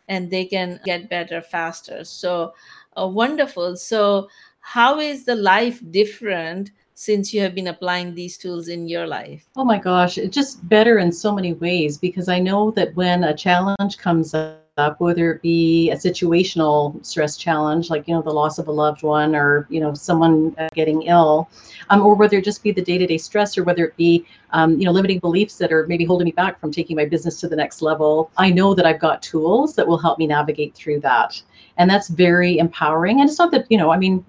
and 0.08 0.30
they 0.30 0.46
can 0.46 0.80
get 0.84 1.10
better 1.10 1.40
faster. 1.42 2.04
So 2.04 2.54
uh, 2.98 3.06
wonderful. 3.06 3.76
So, 3.76 4.28
how 4.60 5.00
is 5.00 5.24
the 5.24 5.36
life 5.36 5.80
different 5.90 6.70
since 6.98 7.32
you 7.32 7.40
have 7.40 7.54
been 7.54 7.68
applying 7.68 8.12
these 8.12 8.36
tools 8.36 8.66
in 8.66 8.88
your 8.88 9.06
life? 9.06 9.48
Oh 9.56 9.64
my 9.64 9.78
gosh, 9.78 10.18
it's 10.18 10.34
just 10.34 10.68
better 10.68 10.98
in 10.98 11.12
so 11.12 11.32
many 11.32 11.52
ways 11.52 11.96
because 11.96 12.28
I 12.28 12.40
know 12.40 12.72
that 12.72 12.92
when 12.96 13.22
a 13.22 13.32
challenge 13.32 13.98
comes 13.98 14.34
up, 14.34 14.96
whether 14.98 15.30
it 15.30 15.40
be 15.40 15.92
a 15.92 15.94
situational 15.94 17.04
stress 17.06 17.36
challenge, 17.36 17.88
like, 17.88 18.08
you 18.08 18.14
know, 18.14 18.22
the 18.22 18.32
loss 18.32 18.58
of 18.58 18.66
a 18.66 18.72
loved 18.72 19.04
one 19.04 19.36
or, 19.36 19.68
you 19.70 19.78
know, 19.78 19.94
someone 19.94 20.56
uh, 20.58 20.68
getting 20.74 21.02
ill, 21.02 21.48
um, 21.90 22.04
or 22.04 22.16
whether 22.16 22.38
it 22.38 22.44
just 22.44 22.64
be 22.64 22.72
the 22.72 22.82
day 22.82 22.98
to 22.98 23.06
day 23.06 23.18
stress 23.18 23.56
or 23.56 23.62
whether 23.62 23.84
it 23.84 23.96
be, 23.96 24.26
um, 24.50 24.76
you 24.76 24.84
know, 24.84 24.90
limiting 24.90 25.20
beliefs 25.20 25.56
that 25.58 25.72
are 25.72 25.86
maybe 25.86 26.04
holding 26.04 26.24
me 26.24 26.32
back 26.32 26.58
from 26.60 26.72
taking 26.72 26.96
my 26.96 27.04
business 27.04 27.38
to 27.38 27.46
the 27.46 27.54
next 27.54 27.80
level, 27.80 28.32
I 28.38 28.50
know 28.50 28.74
that 28.74 28.86
I've 28.86 28.98
got 28.98 29.22
tools 29.22 29.76
that 29.76 29.86
will 29.86 29.98
help 29.98 30.18
me 30.18 30.26
navigate 30.26 30.74
through 30.74 30.98
that 31.02 31.40
and 31.78 31.88
that's 31.88 32.08
very 32.08 32.58
empowering 32.58 33.20
and 33.20 33.30
it's 33.30 33.38
not 33.38 33.50
that 33.50 33.64
you 33.70 33.78
know 33.78 33.90
i 33.90 33.96
mean 33.96 34.24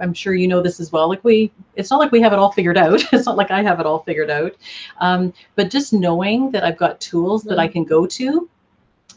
i'm 0.00 0.12
sure 0.12 0.34
you 0.34 0.46
know 0.46 0.60
this 0.60 0.80
as 0.80 0.92
well 0.92 1.08
like 1.08 1.22
we 1.24 1.50
it's 1.78 1.90
not 1.90 2.00
like 2.00 2.12
we 2.12 2.20
have 2.20 2.32
it 2.32 2.38
all 2.38 2.52
figured 2.52 2.76
out 2.76 3.02
it's 3.12 3.24
not 3.24 3.36
like 3.36 3.50
i 3.50 3.62
have 3.62 3.80
it 3.80 3.86
all 3.86 4.00
figured 4.00 4.30
out 4.30 4.54
um, 4.98 5.32
but 5.54 5.70
just 5.70 5.92
knowing 5.92 6.50
that 6.50 6.64
i've 6.64 6.76
got 6.76 7.00
tools 7.00 7.42
that 7.44 7.58
i 7.58 7.66
mm-hmm. 7.66 7.72
can 7.72 7.84
go 7.84 8.06
to 8.06 8.48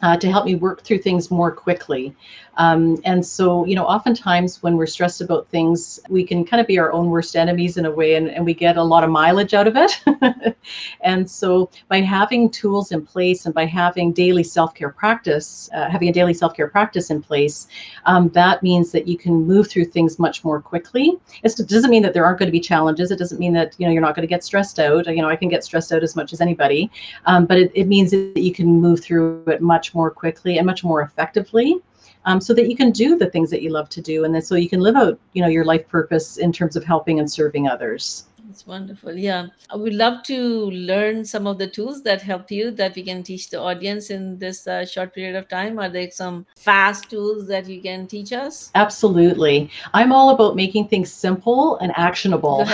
uh, 0.02 0.16
to 0.16 0.30
help 0.30 0.44
me 0.44 0.54
work 0.56 0.82
through 0.82 0.98
things 0.98 1.30
more 1.30 1.50
quickly. 1.50 2.14
Um, 2.58 3.00
and 3.04 3.24
so, 3.24 3.64
you 3.64 3.74
know, 3.74 3.86
oftentimes 3.86 4.62
when 4.62 4.76
we're 4.76 4.86
stressed 4.86 5.20
about 5.20 5.48
things, 5.48 5.98
we 6.08 6.24
can 6.24 6.44
kind 6.44 6.60
of 6.60 6.66
be 6.66 6.78
our 6.78 6.92
own 6.92 7.08
worst 7.08 7.34
enemies 7.34 7.76
in 7.76 7.86
a 7.86 7.90
way, 7.90 8.14
and, 8.14 8.28
and 8.28 8.44
we 8.44 8.52
get 8.52 8.76
a 8.76 8.82
lot 8.82 9.04
of 9.04 9.10
mileage 9.10 9.54
out 9.54 9.66
of 9.66 9.74
it. 9.76 10.56
and 11.00 11.30
so, 11.30 11.70
by 11.88 12.00
having 12.00 12.50
tools 12.50 12.92
in 12.92 13.06
place 13.06 13.46
and 13.46 13.54
by 13.54 13.64
having 13.64 14.12
daily 14.12 14.42
self 14.42 14.74
care 14.74 14.90
practice, 14.90 15.70
uh, 15.74 15.88
having 15.88 16.08
a 16.08 16.12
daily 16.12 16.34
self 16.34 16.54
care 16.54 16.68
practice 16.68 17.10
in 17.10 17.22
place, 17.22 17.68
um, 18.04 18.28
that 18.30 18.62
means 18.62 18.92
that 18.92 19.08
you 19.08 19.16
can 19.16 19.32
move 19.32 19.68
through 19.68 19.86
things 19.86 20.18
much 20.18 20.44
more 20.44 20.60
quickly. 20.60 21.18
It 21.42 21.56
doesn't 21.68 21.90
mean 21.90 22.02
that 22.02 22.12
there 22.12 22.26
aren't 22.26 22.38
going 22.38 22.48
to 22.48 22.52
be 22.52 22.60
challenges. 22.60 23.10
It 23.10 23.18
doesn't 23.18 23.38
mean 23.38 23.54
that 23.54 23.74
you 23.78 23.86
know 23.86 23.92
you're 23.92 24.02
not 24.02 24.14
going 24.14 24.26
to 24.26 24.30
get 24.30 24.44
stressed 24.44 24.78
out. 24.78 25.06
You 25.06 25.22
know, 25.22 25.30
I 25.30 25.36
can 25.36 25.48
get 25.48 25.64
stressed 25.64 25.90
out 25.90 26.02
as 26.02 26.16
much 26.16 26.34
as 26.34 26.42
anybody, 26.42 26.90
um, 27.24 27.46
but 27.46 27.56
it, 27.56 27.72
it 27.74 27.86
means 27.86 28.10
that 28.10 28.36
you 28.36 28.52
can 28.52 28.66
move 28.66 29.02
through 29.02 29.44
it 29.46 29.62
much 29.62 29.91
more 29.94 30.10
quickly 30.10 30.58
and 30.58 30.66
much 30.66 30.84
more 30.84 31.02
effectively 31.02 31.76
um, 32.24 32.40
so 32.40 32.54
that 32.54 32.68
you 32.68 32.76
can 32.76 32.90
do 32.90 33.16
the 33.16 33.30
things 33.30 33.50
that 33.50 33.62
you 33.62 33.70
love 33.70 33.88
to 33.90 34.00
do. 34.00 34.24
And 34.24 34.34
then 34.34 34.42
so 34.42 34.54
you 34.54 34.68
can 34.68 34.80
live 34.80 34.96
out 34.96 35.18
you 35.32 35.42
know 35.42 35.48
your 35.48 35.64
life 35.64 35.88
purpose 35.88 36.38
in 36.38 36.52
terms 36.52 36.76
of 36.76 36.84
helping 36.84 37.18
and 37.18 37.30
serving 37.30 37.68
others 37.68 38.24
It's 38.52 38.66
wonderful. 38.66 39.16
Yeah. 39.16 39.46
I 39.70 39.76
would 39.76 39.94
love 39.94 40.22
to 40.24 40.70
learn 40.72 41.24
some 41.24 41.46
of 41.46 41.56
the 41.56 41.66
tools 41.66 42.02
that 42.02 42.20
help 42.20 42.50
you 42.50 42.70
that 42.72 42.94
we 42.94 43.02
can 43.02 43.22
teach 43.22 43.48
the 43.48 43.58
audience 43.58 44.10
in 44.10 44.38
this 44.38 44.66
uh, 44.66 44.84
short 44.84 45.14
period 45.14 45.36
of 45.36 45.48
time. 45.48 45.78
Are 45.78 45.88
there 45.88 46.10
some 46.10 46.44
fast 46.54 47.08
tools 47.08 47.48
that 47.48 47.66
you 47.66 47.80
can 47.80 48.06
teach 48.06 48.30
us? 48.30 48.70
Absolutely. 48.74 49.70
I'm 49.94 50.12
all 50.12 50.28
about 50.34 50.54
making 50.54 50.88
things 50.88 51.10
simple 51.10 51.78
and 51.78 51.92
actionable. 51.96 52.68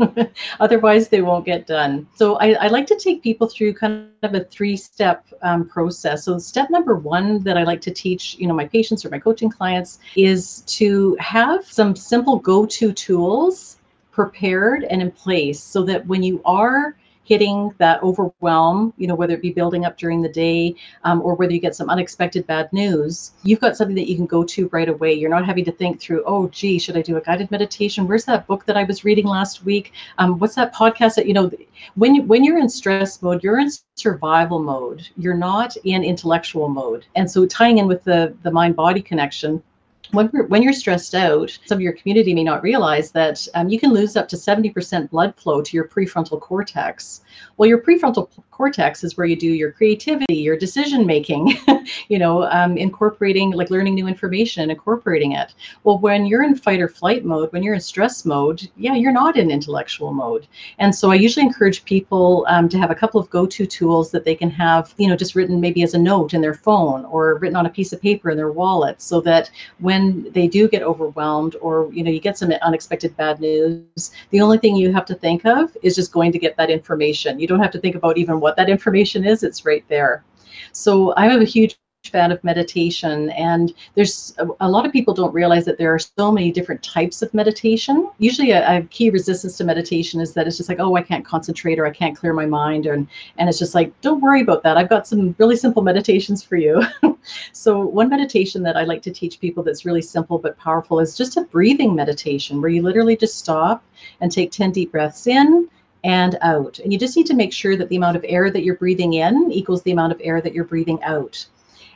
Otherwise, 0.60 1.08
they 1.08 1.20
won't 1.20 1.44
get 1.44 1.66
done. 1.66 2.06
So 2.14 2.36
I, 2.36 2.52
I, 2.52 2.68
like 2.68 2.86
to 2.86 2.96
take 2.96 3.22
people 3.22 3.48
through 3.48 3.74
kind 3.74 4.08
of 4.22 4.34
a 4.34 4.44
three-step 4.44 5.26
um, 5.42 5.68
process. 5.68 6.24
So 6.24 6.38
step 6.38 6.70
number 6.70 6.94
one 6.94 7.42
that 7.42 7.58
I 7.58 7.64
like 7.64 7.82
to 7.82 7.90
teach, 7.90 8.36
you 8.38 8.46
know, 8.46 8.54
my 8.54 8.66
patients 8.66 9.04
or 9.04 9.10
my 9.10 9.18
coaching 9.18 9.50
clients 9.50 9.98
is 10.16 10.62
to 10.78 11.16
have 11.20 11.66
some 11.66 11.94
simple 11.94 12.38
go-to 12.38 12.92
tools 12.92 13.77
prepared 14.18 14.82
and 14.82 15.00
in 15.00 15.12
place 15.12 15.60
so 15.60 15.84
that 15.84 16.04
when 16.08 16.24
you 16.24 16.42
are 16.44 16.96
hitting 17.22 17.72
that 17.78 18.02
overwhelm, 18.02 18.92
you 18.96 19.06
know, 19.06 19.14
whether 19.14 19.34
it 19.34 19.42
be 19.42 19.52
building 19.52 19.84
up 19.84 19.96
during 19.96 20.22
the 20.22 20.28
day 20.28 20.74
um, 21.04 21.20
or 21.22 21.36
whether 21.36 21.52
you 21.52 21.60
get 21.60 21.76
some 21.76 21.88
unexpected 21.88 22.44
bad 22.48 22.72
news, 22.72 23.32
you've 23.44 23.60
got 23.60 23.76
something 23.76 23.94
that 23.94 24.08
you 24.08 24.16
can 24.16 24.26
go 24.26 24.42
to 24.42 24.66
right 24.72 24.88
away. 24.88 25.12
You're 25.12 25.30
not 25.30 25.46
having 25.46 25.64
to 25.66 25.70
think 25.70 26.00
through, 26.00 26.24
oh, 26.26 26.48
gee, 26.48 26.80
should 26.80 26.96
I 26.96 27.02
do 27.02 27.16
a 27.16 27.20
guided 27.20 27.48
meditation? 27.52 28.08
Where's 28.08 28.24
that 28.24 28.48
book 28.48 28.64
that 28.66 28.76
I 28.76 28.82
was 28.82 29.04
reading 29.04 29.26
last 29.26 29.64
week? 29.64 29.92
Um, 30.16 30.40
what's 30.40 30.56
that 30.56 30.74
podcast 30.74 31.14
that, 31.14 31.26
you 31.26 31.34
know, 31.34 31.48
when, 31.94 32.16
you, 32.16 32.22
when 32.22 32.42
you're 32.42 32.58
in 32.58 32.68
stress 32.68 33.22
mode, 33.22 33.44
you're 33.44 33.60
in 33.60 33.70
survival 33.94 34.58
mode. 34.58 35.06
You're 35.16 35.34
not 35.34 35.76
in 35.84 36.02
intellectual 36.02 36.68
mode. 36.68 37.06
And 37.14 37.30
so 37.30 37.46
tying 37.46 37.78
in 37.78 37.86
with 37.86 38.02
the, 38.02 38.34
the 38.42 38.50
mind 38.50 38.74
body 38.74 39.02
connection, 39.02 39.62
when, 40.12 40.28
when 40.28 40.62
you're 40.62 40.72
stressed 40.72 41.14
out, 41.14 41.56
some 41.66 41.76
of 41.76 41.82
your 41.82 41.92
community 41.92 42.34
may 42.34 42.44
not 42.44 42.62
realize 42.62 43.10
that 43.12 43.46
um, 43.54 43.68
you 43.68 43.78
can 43.78 43.92
lose 43.92 44.16
up 44.16 44.28
to 44.28 44.36
70% 44.36 45.10
blood 45.10 45.34
flow 45.36 45.60
to 45.62 45.76
your 45.76 45.86
prefrontal 45.86 46.40
cortex. 46.40 47.22
Well, 47.56 47.68
your 47.68 47.80
prefrontal 47.80 48.28
cortex 48.58 49.04
is 49.04 49.16
where 49.16 49.26
you 49.26 49.36
do 49.36 49.46
your 49.46 49.70
creativity, 49.70 50.34
your 50.34 50.56
decision 50.56 51.06
making, 51.06 51.54
you 52.08 52.18
know, 52.18 52.42
um, 52.50 52.76
incorporating, 52.76 53.52
like 53.52 53.70
learning 53.70 53.94
new 53.94 54.08
information 54.08 54.62
and 54.62 54.72
incorporating 54.72 55.32
it. 55.32 55.54
Well, 55.84 55.98
when 55.98 56.26
you're 56.26 56.42
in 56.42 56.56
fight 56.56 56.80
or 56.80 56.88
flight 56.88 57.24
mode, 57.24 57.52
when 57.52 57.62
you're 57.62 57.74
in 57.74 57.80
stress 57.80 58.24
mode, 58.24 58.68
yeah, 58.76 58.94
you're 58.94 59.12
not 59.12 59.36
in 59.36 59.52
intellectual 59.52 60.12
mode. 60.12 60.48
And 60.78 60.92
so 60.92 61.12
I 61.12 61.14
usually 61.14 61.46
encourage 61.46 61.84
people 61.84 62.46
um, 62.48 62.68
to 62.68 62.78
have 62.78 62.90
a 62.90 62.96
couple 62.96 63.20
of 63.20 63.30
go 63.30 63.46
to 63.46 63.64
tools 63.64 64.10
that 64.10 64.24
they 64.24 64.34
can 64.34 64.50
have, 64.50 64.92
you 64.98 65.08
know, 65.08 65.16
just 65.16 65.36
written 65.36 65.60
maybe 65.60 65.84
as 65.84 65.94
a 65.94 65.98
note 65.98 66.34
in 66.34 66.40
their 66.40 66.54
phone 66.54 67.04
or 67.04 67.36
written 67.36 67.56
on 67.56 67.66
a 67.66 67.70
piece 67.70 67.92
of 67.92 68.02
paper 68.02 68.30
in 68.30 68.36
their 68.36 68.50
wallet 68.50 69.00
so 69.00 69.20
that 69.20 69.50
when 69.78 70.30
they 70.32 70.48
do 70.48 70.68
get 70.68 70.82
overwhelmed 70.82 71.54
or, 71.60 71.90
you 71.92 72.02
know, 72.02 72.10
you 72.10 72.20
get 72.20 72.36
some 72.36 72.52
unexpected 72.62 73.16
bad 73.16 73.40
news, 73.40 74.10
the 74.30 74.40
only 74.40 74.58
thing 74.58 74.74
you 74.74 74.92
have 74.92 75.06
to 75.06 75.14
think 75.14 75.46
of 75.46 75.76
is 75.82 75.94
just 75.94 76.12
going 76.12 76.32
to 76.32 76.38
get 76.40 76.56
that 76.56 76.70
information. 76.70 77.27
You 77.36 77.46
don't 77.46 77.60
have 77.60 77.72
to 77.72 77.80
think 77.80 77.96
about 77.96 78.16
even 78.16 78.40
what 78.40 78.56
that 78.56 78.68
information 78.68 79.24
is, 79.24 79.42
it's 79.42 79.64
right 79.64 79.84
there. 79.88 80.24
So 80.72 81.14
I'm 81.16 81.40
a 81.40 81.44
huge 81.44 81.78
fan 82.04 82.32
of 82.32 82.42
meditation 82.44 83.30
and 83.30 83.74
there's 83.94 84.34
a, 84.38 84.46
a, 84.60 84.70
lot 84.70 84.86
of 84.86 84.92
people 84.92 85.12
don't 85.12 85.34
realize 85.34 85.64
that 85.64 85.78
there 85.78 85.92
are 85.92 85.98
so 85.98 86.30
many 86.32 86.50
different 86.50 86.82
types 86.82 87.22
of 87.22 87.34
meditation. 87.34 88.08
Usually 88.18 88.52
a, 88.52 88.78
a, 88.78 88.82
key 88.82 89.10
resistance 89.10 89.56
to 89.58 89.64
meditation 89.64 90.20
is 90.20 90.32
that 90.34 90.46
it's 90.46 90.56
just 90.56 90.68
like 90.68 90.78
oh 90.80 90.94
i 90.96 91.02
can't 91.02 91.24
concentrate 91.24 91.78
or 91.78 91.86
i 91.86 91.90
can't 91.90 92.16
clear 92.16 92.32
my 92.32 92.46
mind 92.46 92.86
and 92.86 93.06
and 93.36 93.48
it's 93.48 93.58
just 93.58 93.74
like 93.74 93.98
don't 94.00 94.22
worry 94.22 94.40
about 94.40 94.62
that. 94.62 94.76
I've 94.76 94.88
got 94.88 95.06
some 95.06 95.34
really 95.38 95.56
simple 95.56 95.82
meditations 95.82 96.42
for 96.42 96.56
you. 96.56 96.82
So 97.52 97.80
one 97.80 98.08
meditation 98.08 98.62
that 98.62 98.76
i 98.76 98.84
like 98.84 99.02
to 99.02 99.10
teach 99.10 99.40
people 99.40 99.62
that's 99.62 99.84
really 99.84 100.00
simple 100.00 100.38
but 100.38 100.56
powerful 100.56 100.98
is 100.98 101.16
just 101.16 101.36
a 101.36 101.42
breathing 101.42 101.94
meditation 101.94 102.60
where 102.60 102.70
you 102.70 102.80
literally 102.82 103.16
just 103.16 103.38
stop 103.38 103.84
and 104.20 104.32
take 104.32 104.50
10 104.50 104.72
deep 104.72 104.92
breaths 104.92 105.26
in 105.26 105.68
and 106.08 106.38
out. 106.40 106.78
And 106.78 106.90
you 106.90 106.98
just 106.98 107.16
need 107.16 107.26
to 107.26 107.34
make 107.34 107.52
sure 107.52 107.76
that 107.76 107.90
the 107.90 107.96
amount 107.96 108.16
of 108.16 108.24
air 108.26 108.50
that 108.50 108.64
you're 108.64 108.76
breathing 108.76 109.12
in 109.12 109.52
equals 109.52 109.82
the 109.82 109.92
amount 109.92 110.10
of 110.10 110.20
air 110.24 110.40
that 110.40 110.54
you're 110.54 110.64
breathing 110.64 111.00
out. 111.02 111.46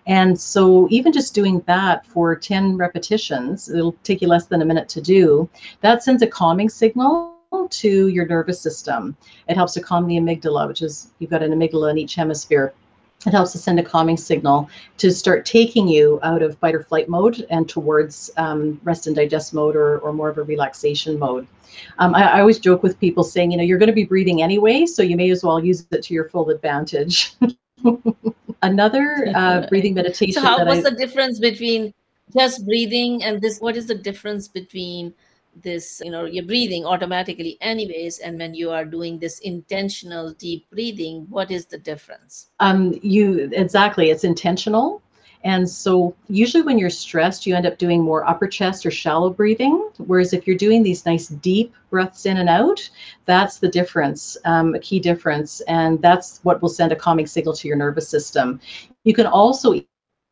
And 0.06 0.38
so, 0.38 0.86
even 0.90 1.12
just 1.12 1.34
doing 1.34 1.60
that 1.66 2.04
for 2.06 2.36
10 2.36 2.76
repetitions, 2.76 3.70
it'll 3.70 3.96
take 4.04 4.20
you 4.20 4.28
less 4.28 4.46
than 4.46 4.60
a 4.60 4.66
minute 4.66 4.88
to 4.90 5.00
do, 5.00 5.48
that 5.80 6.02
sends 6.02 6.22
a 6.22 6.26
calming 6.26 6.68
signal 6.68 7.38
to 7.70 8.08
your 8.08 8.26
nervous 8.26 8.60
system. 8.60 9.16
It 9.48 9.56
helps 9.56 9.72
to 9.74 9.80
calm 9.80 10.06
the 10.06 10.16
amygdala, 10.16 10.68
which 10.68 10.82
is 10.82 11.08
you've 11.18 11.30
got 11.30 11.42
an 11.42 11.52
amygdala 11.52 11.92
in 11.92 11.98
each 11.98 12.14
hemisphere. 12.14 12.74
It 13.26 13.30
helps 13.30 13.52
to 13.52 13.58
send 13.58 13.78
a 13.78 13.82
calming 13.82 14.16
signal 14.16 14.68
to 14.98 15.10
start 15.10 15.46
taking 15.46 15.86
you 15.86 16.18
out 16.22 16.42
of 16.42 16.58
fight 16.58 16.74
or 16.74 16.82
flight 16.82 17.08
mode 17.08 17.46
and 17.50 17.68
towards 17.68 18.30
um, 18.36 18.80
rest 18.82 19.06
and 19.06 19.14
digest 19.14 19.54
mode 19.54 19.76
or, 19.76 19.98
or 19.98 20.12
more 20.12 20.28
of 20.28 20.38
a 20.38 20.42
relaxation 20.42 21.18
mode. 21.18 21.46
Um, 21.98 22.14
I, 22.14 22.32
I, 22.32 22.40
always 22.40 22.58
joke 22.58 22.82
with 22.82 22.98
people 23.00 23.24
saying, 23.24 23.50
you 23.50 23.56
know, 23.56 23.62
you're 23.62 23.78
going 23.78 23.88
to 23.88 23.94
be 23.94 24.04
breathing 24.04 24.42
anyway, 24.42 24.86
so 24.86 25.02
you 25.02 25.16
may 25.16 25.30
as 25.30 25.42
well 25.42 25.64
use 25.64 25.86
it 25.90 26.02
to 26.02 26.14
your 26.14 26.28
full 26.28 26.50
advantage. 26.50 27.34
Another 28.62 29.32
uh, 29.34 29.66
breathing 29.68 29.94
meditation. 29.94 30.34
So, 30.34 30.40
how, 30.40 30.64
was 30.64 30.84
I, 30.84 30.90
the 30.90 30.96
difference 30.96 31.38
between 31.38 31.94
just 32.36 32.64
breathing 32.66 33.22
and 33.24 33.40
this? 33.40 33.58
What 33.58 33.76
is 33.76 33.86
the 33.86 33.94
difference 33.94 34.48
between 34.48 35.14
this? 35.54 36.00
You 36.04 36.10
know, 36.10 36.24
you're 36.24 36.44
breathing 36.44 36.84
automatically, 36.84 37.58
anyways, 37.60 38.18
and 38.18 38.38
when 38.38 38.54
you 38.54 38.70
are 38.70 38.84
doing 38.84 39.18
this 39.18 39.38
intentional 39.40 40.32
deep 40.34 40.68
breathing, 40.70 41.26
what 41.28 41.50
is 41.50 41.66
the 41.66 41.78
difference? 41.78 42.50
Um, 42.60 42.98
you 43.02 43.50
exactly. 43.52 44.10
It's 44.10 44.24
intentional 44.24 45.02
and 45.44 45.68
so, 45.68 46.14
usually, 46.28 46.62
when 46.62 46.78
you're 46.78 46.90
stressed, 46.90 47.46
you 47.46 47.56
end 47.56 47.66
up 47.66 47.78
doing 47.78 48.00
more 48.00 48.28
upper 48.28 48.46
chest 48.46 48.86
or 48.86 48.92
shallow 48.92 49.28
breathing. 49.28 49.90
Whereas, 49.98 50.32
if 50.32 50.46
you're 50.46 50.56
doing 50.56 50.82
these 50.82 51.04
nice 51.04 51.28
deep 51.28 51.74
breaths 51.90 52.26
in 52.26 52.36
and 52.36 52.48
out, 52.48 52.88
that's 53.24 53.58
the 53.58 53.68
difference, 53.68 54.36
um, 54.44 54.74
a 54.74 54.78
key 54.78 55.00
difference. 55.00 55.60
And 55.62 56.00
that's 56.00 56.38
what 56.44 56.62
will 56.62 56.68
send 56.68 56.92
a 56.92 56.96
calming 56.96 57.26
signal 57.26 57.54
to 57.54 57.66
your 57.66 57.76
nervous 57.76 58.08
system. 58.08 58.60
You 59.04 59.14
can 59.14 59.26
also 59.26 59.80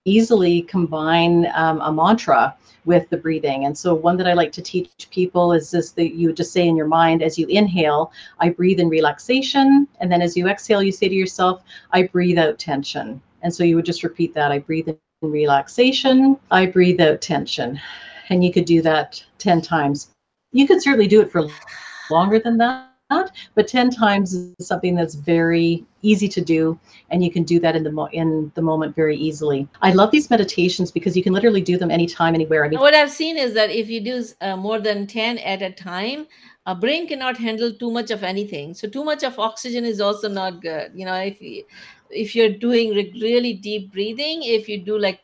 easily 0.04 0.62
combine 0.62 1.50
um, 1.54 1.80
a 1.80 1.92
mantra 1.92 2.57
with 2.85 3.09
the 3.11 3.16
breathing. 3.16 3.66
And 3.66 3.76
so, 3.76 3.95
one 3.95 4.16
that 4.16 4.26
I 4.26 4.33
like 4.33 4.52
to 4.52 4.62
teach 4.62 5.09
people 5.11 5.52
is 5.52 5.71
this 5.71 5.92
that 5.92 6.14
you 6.14 6.33
just 6.33 6.52
say 6.52 6.66
in 6.66 6.76
your 6.76 6.87
mind 6.87 7.23
as 7.23 7.38
you 7.38 7.47
inhale, 7.49 8.12
I 8.38 8.50
breathe 8.50 8.80
in 8.80 8.88
relaxation. 8.88 9.87
And 10.00 10.11
then 10.11 10.23
as 10.23 10.37
you 10.37 10.49
exhale, 10.49 10.83
you 10.83 10.92
say 10.92 11.09
to 11.09 11.14
yourself, 11.14 11.62
I 11.92 12.04
breathe 12.04 12.38
out 12.38 12.59
tension. 12.59 13.21
And 13.42 13.54
so 13.54 13.64
you 13.64 13.76
would 13.76 13.85
just 13.85 14.02
repeat 14.02 14.35
that. 14.35 14.52
I 14.52 14.59
breathe 14.59 14.88
in 14.88 14.99
relaxation, 15.23 16.38
I 16.50 16.66
breathe 16.66 17.00
out 17.00 17.21
tension. 17.21 17.80
And 18.30 18.45
you 18.45 18.52
could 18.52 18.64
do 18.64 18.80
that 18.83 19.23
10 19.38 19.61
times. 19.61 20.11
You 20.52 20.66
could 20.66 20.83
certainly 20.83 21.09
do 21.09 21.21
it 21.21 21.30
for 21.30 21.49
longer 22.11 22.38
than 22.38 22.57
that, 22.59 22.89
but 23.54 23.68
10 23.68 23.90
times 23.90 24.34
is 24.34 24.66
something 24.66 24.94
that's 24.94 25.14
very 25.14 25.84
easy 26.02 26.28
to 26.28 26.40
do 26.40 26.78
and 27.10 27.22
you 27.22 27.30
can 27.30 27.42
do 27.42 27.60
that 27.60 27.76
in 27.76 27.82
the 27.82 27.92
mo- 27.92 28.08
in 28.12 28.50
the 28.54 28.62
moment 28.62 28.96
very 28.96 29.16
easily. 29.16 29.68
I 29.82 29.92
love 29.92 30.10
these 30.10 30.30
meditations 30.30 30.90
because 30.90 31.16
you 31.16 31.22
can 31.22 31.32
literally 31.32 31.60
do 31.60 31.76
them 31.76 31.90
anytime 31.90 32.34
anywhere. 32.34 32.64
I 32.64 32.68
mean 32.68 32.80
what 32.80 32.94
I've 32.94 33.10
seen 33.10 33.36
is 33.36 33.54
that 33.54 33.70
if 33.70 33.88
you 33.88 34.00
do 34.00 34.24
uh, 34.40 34.56
more 34.56 34.80
than 34.80 35.06
10 35.06 35.38
at 35.38 35.62
a 35.62 35.70
time, 35.70 36.26
a 36.66 36.74
brain 36.74 37.08
cannot 37.08 37.36
handle 37.36 37.72
too 37.72 37.90
much 37.90 38.10
of 38.10 38.22
anything. 38.22 38.74
So 38.74 38.88
too 38.88 39.04
much 39.04 39.22
of 39.22 39.38
oxygen 39.38 39.84
is 39.84 40.00
also 40.00 40.28
not 40.28 40.62
good. 40.62 40.92
You 40.94 41.06
know, 41.06 41.14
if 41.14 41.40
you, 41.40 41.64
if 42.10 42.34
you're 42.34 42.52
doing 42.52 42.90
really 43.20 43.54
deep 43.54 43.92
breathing, 43.92 44.42
if 44.42 44.68
you 44.68 44.78
do 44.78 44.98
like 44.98 45.20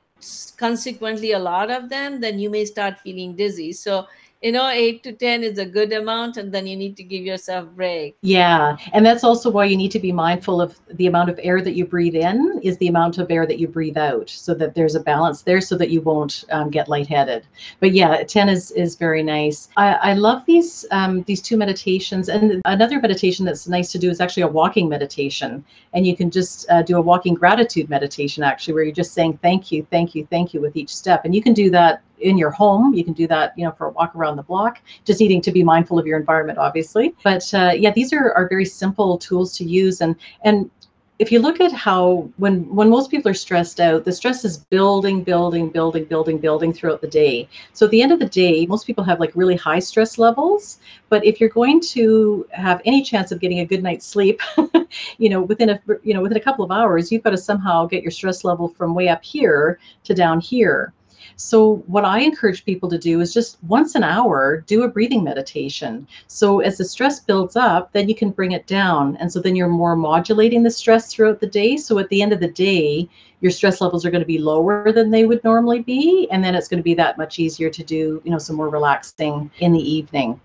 consequently 0.56 1.32
a 1.32 1.38
lot 1.38 1.70
of 1.70 1.88
them, 1.88 2.20
then 2.20 2.38
you 2.38 2.50
may 2.50 2.64
start 2.64 2.98
feeling 3.00 3.36
dizzy. 3.36 3.72
So 3.72 4.06
you 4.46 4.52
know, 4.52 4.68
eight 4.68 5.02
to 5.02 5.10
10 5.10 5.42
is 5.42 5.58
a 5.58 5.66
good 5.66 5.92
amount, 5.92 6.36
and 6.36 6.54
then 6.54 6.68
you 6.68 6.76
need 6.76 6.96
to 6.96 7.02
give 7.02 7.24
yourself 7.24 7.68
break. 7.74 8.16
Yeah. 8.20 8.76
And 8.92 9.04
that's 9.04 9.24
also 9.24 9.50
why 9.50 9.64
you 9.64 9.76
need 9.76 9.90
to 9.90 9.98
be 9.98 10.12
mindful 10.12 10.60
of 10.60 10.78
the 10.88 11.08
amount 11.08 11.30
of 11.30 11.40
air 11.42 11.60
that 11.60 11.74
you 11.74 11.84
breathe 11.84 12.14
in 12.14 12.60
is 12.62 12.78
the 12.78 12.86
amount 12.86 13.18
of 13.18 13.28
air 13.28 13.44
that 13.44 13.58
you 13.58 13.66
breathe 13.66 13.98
out 13.98 14.30
so 14.30 14.54
that 14.54 14.76
there's 14.76 14.94
a 14.94 15.00
balance 15.00 15.42
there 15.42 15.60
so 15.60 15.76
that 15.78 15.90
you 15.90 16.00
won't 16.00 16.44
um, 16.52 16.70
get 16.70 16.88
lightheaded. 16.88 17.44
But 17.80 17.90
yeah, 17.90 18.22
10 18.22 18.48
is, 18.48 18.70
is 18.70 18.94
very 18.94 19.24
nice. 19.24 19.68
I, 19.76 19.94
I 19.94 20.12
love 20.12 20.46
these, 20.46 20.86
um, 20.92 21.24
these 21.24 21.42
two 21.42 21.56
meditations. 21.56 22.28
And 22.28 22.62
another 22.66 23.00
meditation 23.00 23.44
that's 23.44 23.66
nice 23.66 23.90
to 23.90 23.98
do 23.98 24.10
is 24.10 24.20
actually 24.20 24.44
a 24.44 24.48
walking 24.48 24.88
meditation. 24.88 25.64
And 25.92 26.06
you 26.06 26.16
can 26.16 26.30
just 26.30 26.70
uh, 26.70 26.82
do 26.82 26.96
a 26.98 27.00
walking 27.00 27.34
gratitude 27.34 27.90
meditation, 27.90 28.44
actually, 28.44 28.74
where 28.74 28.84
you're 28.84 28.94
just 28.94 29.12
saying 29.12 29.40
thank 29.42 29.72
you, 29.72 29.84
thank 29.90 30.14
you, 30.14 30.24
thank 30.30 30.54
you 30.54 30.60
with 30.60 30.76
each 30.76 30.94
step. 30.94 31.24
And 31.24 31.34
you 31.34 31.42
can 31.42 31.52
do 31.52 31.68
that 31.70 32.00
in 32.20 32.38
your 32.38 32.50
home. 32.50 32.94
You 32.94 33.04
can 33.04 33.12
do 33.12 33.26
that, 33.28 33.52
you 33.56 33.64
know, 33.64 33.72
for 33.72 33.88
a 33.88 33.90
walk 33.90 34.14
around 34.14 34.36
the 34.36 34.42
block, 34.42 34.80
just 35.04 35.20
needing 35.20 35.40
to 35.42 35.52
be 35.52 35.62
mindful 35.62 35.98
of 35.98 36.06
your 36.06 36.18
environment, 36.18 36.58
obviously. 36.58 37.14
But 37.22 37.52
uh, 37.54 37.72
yeah, 37.76 37.92
these 37.92 38.12
are, 38.12 38.32
are 38.32 38.48
very 38.48 38.64
simple 38.64 39.18
tools 39.18 39.56
to 39.58 39.64
use. 39.64 40.00
And, 40.00 40.16
and 40.42 40.70
if 41.18 41.32
you 41.32 41.38
look 41.40 41.60
at 41.60 41.72
how 41.72 42.28
when 42.36 42.62
when 42.74 42.90
most 42.90 43.10
people 43.10 43.30
are 43.30 43.34
stressed 43.34 43.80
out 43.80 44.04
the 44.04 44.12
stress 44.12 44.44
is 44.44 44.58
building 44.58 45.22
building 45.22 45.70
building 45.70 46.04
building 46.04 46.38
building 46.38 46.72
throughout 46.72 47.00
the 47.00 47.08
day 47.08 47.48
so 47.72 47.86
at 47.86 47.90
the 47.90 48.02
end 48.02 48.12
of 48.12 48.18
the 48.18 48.26
day 48.26 48.66
most 48.66 48.86
people 48.86 49.02
have 49.02 49.18
like 49.18 49.32
really 49.34 49.56
high 49.56 49.78
stress 49.78 50.18
levels 50.18 50.78
but 51.08 51.24
if 51.24 51.40
you're 51.40 51.48
going 51.48 51.80
to 51.80 52.46
have 52.50 52.82
any 52.84 53.02
chance 53.02 53.32
of 53.32 53.40
getting 53.40 53.60
a 53.60 53.64
good 53.64 53.82
night's 53.82 54.06
sleep 54.06 54.40
you 55.18 55.28
know 55.30 55.40
within 55.40 55.70
a 55.70 55.80
you 56.02 56.12
know 56.12 56.20
within 56.20 56.36
a 56.36 56.40
couple 56.40 56.64
of 56.64 56.70
hours 56.70 57.10
you've 57.10 57.22
got 57.22 57.30
to 57.30 57.38
somehow 57.38 57.86
get 57.86 58.02
your 58.02 58.10
stress 58.10 58.44
level 58.44 58.68
from 58.68 58.94
way 58.94 59.08
up 59.08 59.24
here 59.24 59.78
to 60.04 60.12
down 60.12 60.38
here 60.38 60.92
So, 61.36 61.84
what 61.86 62.04
I 62.04 62.20
encourage 62.20 62.64
people 62.64 62.88
to 62.88 62.98
do 62.98 63.20
is 63.20 63.34
just 63.34 63.62
once 63.64 63.94
an 63.94 64.02
hour 64.02 64.64
do 64.66 64.82
a 64.82 64.88
breathing 64.88 65.22
meditation. 65.22 66.06
So, 66.28 66.60
as 66.60 66.78
the 66.78 66.84
stress 66.84 67.20
builds 67.20 67.56
up, 67.56 67.92
then 67.92 68.08
you 68.08 68.14
can 68.14 68.30
bring 68.30 68.52
it 68.52 68.66
down. 68.66 69.16
And 69.16 69.30
so, 69.30 69.40
then 69.40 69.54
you're 69.54 69.68
more 69.68 69.96
modulating 69.96 70.62
the 70.62 70.70
stress 70.70 71.12
throughout 71.12 71.40
the 71.40 71.46
day. 71.46 71.76
So, 71.76 71.98
at 71.98 72.08
the 72.08 72.22
end 72.22 72.32
of 72.32 72.40
the 72.40 72.48
day, 72.48 73.08
your 73.42 73.50
stress 73.50 73.82
levels 73.82 74.06
are 74.06 74.10
going 74.10 74.22
to 74.22 74.26
be 74.26 74.38
lower 74.38 74.90
than 74.92 75.10
they 75.10 75.26
would 75.26 75.44
normally 75.44 75.82
be. 75.82 76.26
And 76.30 76.42
then 76.42 76.54
it's 76.54 76.68
going 76.68 76.78
to 76.78 76.84
be 76.84 76.94
that 76.94 77.18
much 77.18 77.38
easier 77.38 77.68
to 77.68 77.84
do, 77.84 78.22
you 78.24 78.30
know, 78.30 78.38
some 78.38 78.56
more 78.56 78.70
relaxing 78.70 79.50
in 79.60 79.72
the 79.72 79.92
evening 79.92 80.40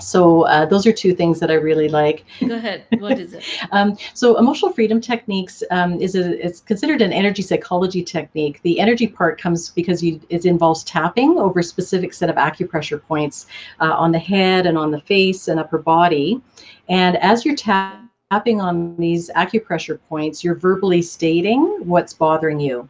so 0.00 0.42
uh, 0.42 0.64
those 0.64 0.86
are 0.86 0.92
two 0.92 1.14
things 1.14 1.38
that 1.40 1.50
I 1.50 1.54
really 1.54 1.88
like. 1.88 2.24
Go 2.40 2.54
ahead. 2.54 2.86
What 2.98 3.18
is 3.18 3.34
it? 3.34 3.44
um, 3.72 3.96
so 4.14 4.38
emotional 4.38 4.72
freedom 4.72 5.00
techniques 5.00 5.62
um, 5.70 6.00
is 6.00 6.14
a, 6.14 6.44
it's 6.44 6.60
considered 6.60 7.02
an 7.02 7.12
energy 7.12 7.42
psychology 7.42 8.02
technique. 8.02 8.60
The 8.62 8.80
energy 8.80 9.06
part 9.06 9.40
comes 9.40 9.68
because 9.70 10.02
you, 10.02 10.20
it 10.30 10.46
involves 10.46 10.82
tapping 10.84 11.38
over 11.38 11.60
a 11.60 11.64
specific 11.64 12.14
set 12.14 12.30
of 12.30 12.36
acupressure 12.36 13.02
points 13.02 13.46
uh, 13.80 13.92
on 13.92 14.12
the 14.12 14.18
head 14.18 14.66
and 14.66 14.78
on 14.78 14.90
the 14.90 15.00
face 15.00 15.48
and 15.48 15.60
upper 15.60 15.78
body. 15.78 16.40
And 16.88 17.16
as 17.18 17.44
you're 17.44 17.56
tapping 17.56 18.60
on 18.60 18.96
these 18.96 19.30
acupressure 19.36 19.98
points, 20.08 20.42
you're 20.42 20.54
verbally 20.54 21.02
stating 21.02 21.86
what's 21.86 22.14
bothering 22.14 22.60
you. 22.60 22.88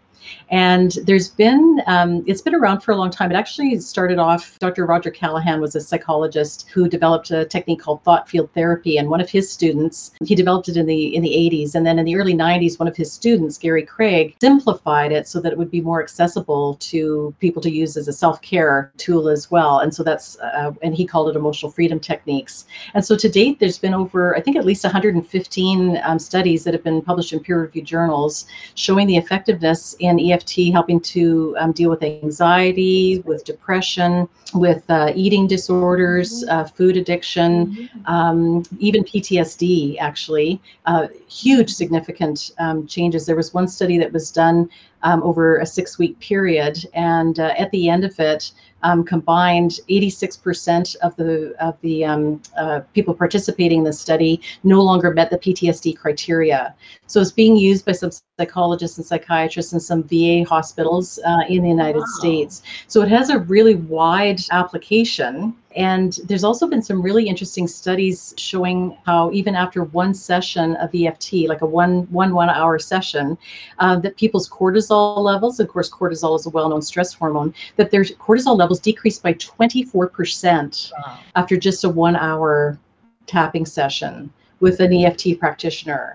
And 0.50 0.92
there's 1.04 1.28
been, 1.28 1.82
um, 1.86 2.22
it's 2.26 2.42
been 2.42 2.54
around 2.54 2.80
for 2.80 2.92
a 2.92 2.96
long 2.96 3.10
time. 3.10 3.30
It 3.30 3.36
actually 3.36 3.78
started 3.80 4.18
off, 4.18 4.58
Dr. 4.58 4.86
Roger 4.86 5.10
Callahan 5.10 5.60
was 5.60 5.74
a 5.74 5.80
psychologist 5.80 6.68
who 6.72 6.88
developed 6.88 7.30
a 7.30 7.44
technique 7.44 7.80
called 7.80 8.02
thought 8.04 8.28
field 8.28 8.50
therapy. 8.54 8.98
And 8.98 9.08
one 9.08 9.20
of 9.20 9.30
his 9.30 9.50
students, 9.50 10.12
he 10.24 10.34
developed 10.34 10.68
it 10.68 10.76
in 10.76 10.86
the 10.86 11.14
in 11.14 11.22
the 11.22 11.30
80s. 11.30 11.74
And 11.74 11.86
then 11.86 11.98
in 11.98 12.04
the 12.04 12.16
early 12.16 12.34
90s, 12.34 12.78
one 12.78 12.88
of 12.88 12.96
his 12.96 13.12
students, 13.12 13.58
Gary 13.58 13.82
Craig, 13.82 14.36
simplified 14.40 15.12
it 15.12 15.28
so 15.28 15.40
that 15.40 15.52
it 15.52 15.58
would 15.58 15.70
be 15.70 15.80
more 15.80 16.02
accessible 16.02 16.74
to 16.80 17.34
people 17.40 17.62
to 17.62 17.70
use 17.70 17.96
as 17.96 18.08
a 18.08 18.12
self-care 18.12 18.92
tool 18.96 19.28
as 19.28 19.50
well. 19.50 19.78
And 19.80 19.94
so 19.94 20.02
that's, 20.02 20.38
uh, 20.40 20.72
and 20.82 20.94
he 20.94 21.06
called 21.06 21.28
it 21.28 21.36
emotional 21.36 21.72
freedom 21.72 22.00
techniques. 22.00 22.66
And 22.94 23.04
so 23.04 23.16
to 23.16 23.28
date, 23.28 23.58
there's 23.60 23.78
been 23.78 23.94
over, 23.94 24.36
I 24.36 24.40
think 24.40 24.56
at 24.56 24.64
least 24.64 24.84
115 24.84 26.00
um, 26.04 26.18
studies 26.18 26.64
that 26.64 26.74
have 26.74 26.84
been 26.84 27.02
published 27.02 27.32
in 27.32 27.40
peer-reviewed 27.40 27.84
journals 27.84 28.46
showing 28.74 29.06
the 29.06 29.16
effectiveness 29.16 29.94
in 29.98 30.11
EFT 30.20 30.72
helping 30.72 31.00
to 31.00 31.56
um, 31.58 31.72
deal 31.72 31.90
with 31.90 32.02
anxiety, 32.02 33.20
with 33.24 33.44
depression, 33.44 34.28
with 34.54 34.84
uh, 34.90 35.12
eating 35.14 35.46
disorders, 35.46 36.44
mm-hmm. 36.44 36.60
uh, 36.60 36.64
food 36.64 36.96
addiction, 36.96 37.66
mm-hmm. 37.66 38.06
um, 38.06 38.62
even 38.78 39.02
PTSD, 39.04 39.98
actually. 39.98 40.60
Uh, 40.86 41.08
huge 41.28 41.70
significant 41.70 42.52
um, 42.58 42.86
changes. 42.86 43.26
There 43.26 43.36
was 43.36 43.54
one 43.54 43.68
study 43.68 43.98
that 43.98 44.12
was 44.12 44.30
done 44.30 44.68
um, 45.02 45.22
over 45.22 45.58
a 45.58 45.66
six 45.66 45.98
week 45.98 46.18
period, 46.20 46.84
and 46.94 47.38
uh, 47.38 47.54
at 47.58 47.70
the 47.70 47.88
end 47.88 48.04
of 48.04 48.18
it, 48.18 48.52
um, 48.82 49.04
combined 49.04 49.78
86% 49.88 50.96
of 50.96 51.14
the 51.16 51.54
of 51.60 51.80
the 51.82 52.04
um, 52.04 52.42
uh, 52.56 52.80
people 52.94 53.14
participating 53.14 53.78
in 53.78 53.84
the 53.84 53.92
study 53.92 54.40
no 54.64 54.82
longer 54.82 55.12
met 55.12 55.30
the 55.30 55.38
PTSD 55.38 55.96
criteria. 55.96 56.74
So 57.06 57.20
it's 57.20 57.32
being 57.32 57.56
used 57.56 57.84
by 57.84 57.92
some 57.92 58.10
psychologists 58.38 58.98
and 58.98 59.06
psychiatrists 59.06 59.72
in 59.72 59.80
some 59.80 60.02
VA 60.04 60.44
hospitals 60.48 61.18
uh, 61.24 61.40
in 61.48 61.62
the 61.62 61.68
United 61.68 62.00
wow. 62.00 62.18
States. 62.18 62.62
So 62.88 63.02
it 63.02 63.08
has 63.08 63.30
a 63.30 63.38
really 63.38 63.76
wide 63.76 64.40
application. 64.50 65.54
And 65.76 66.18
there's 66.24 66.44
also 66.44 66.66
been 66.66 66.82
some 66.82 67.02
really 67.02 67.28
interesting 67.28 67.66
studies 67.66 68.34
showing 68.36 68.96
how 69.06 69.30
even 69.32 69.54
after 69.54 69.84
one 69.84 70.14
session 70.14 70.76
of 70.76 70.90
EFT, 70.94 71.48
like 71.48 71.62
a 71.62 71.66
one 71.66 72.10
one 72.10 72.34
one 72.34 72.50
hour 72.50 72.78
session, 72.78 73.38
uh, 73.78 73.96
that 74.00 74.16
people's 74.16 74.48
cortisol 74.48 75.18
levels, 75.18 75.60
of 75.60 75.68
course, 75.68 75.90
cortisol 75.90 76.38
is 76.38 76.46
a 76.46 76.50
well-known 76.50 76.82
stress 76.82 77.12
hormone, 77.12 77.54
that 77.76 77.90
their 77.90 78.04
cortisol 78.04 78.56
levels 78.56 78.80
decreased 78.80 79.22
by 79.22 79.34
24% 79.34 80.92
wow. 80.92 81.18
after 81.36 81.56
just 81.56 81.84
a 81.84 81.88
one 81.88 82.16
hour 82.16 82.78
tapping 83.26 83.66
session 83.66 84.32
with 84.60 84.80
an 84.80 84.92
EFT 84.92 85.38
practitioner. 85.38 86.14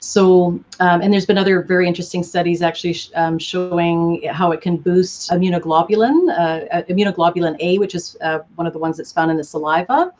So, 0.00 0.60
um, 0.80 1.00
and 1.02 1.12
there's 1.12 1.26
been 1.26 1.38
other 1.38 1.62
very 1.62 1.86
interesting 1.86 2.22
studies 2.22 2.62
actually 2.62 2.92
sh- 2.92 3.10
um, 3.14 3.38
showing 3.38 4.22
how 4.30 4.52
it 4.52 4.60
can 4.60 4.76
boost 4.76 5.30
immunoglobulin, 5.30 6.28
uh, 6.28 6.66
uh, 6.74 6.82
immunoglobulin 6.82 7.56
A, 7.60 7.78
which 7.78 7.94
is 7.94 8.16
uh, 8.20 8.40
one 8.54 8.66
of 8.66 8.72
the 8.72 8.78
ones 8.78 8.96
that's 8.96 9.12
found 9.12 9.30
in 9.30 9.36
the 9.36 9.44
saliva. 9.44 10.12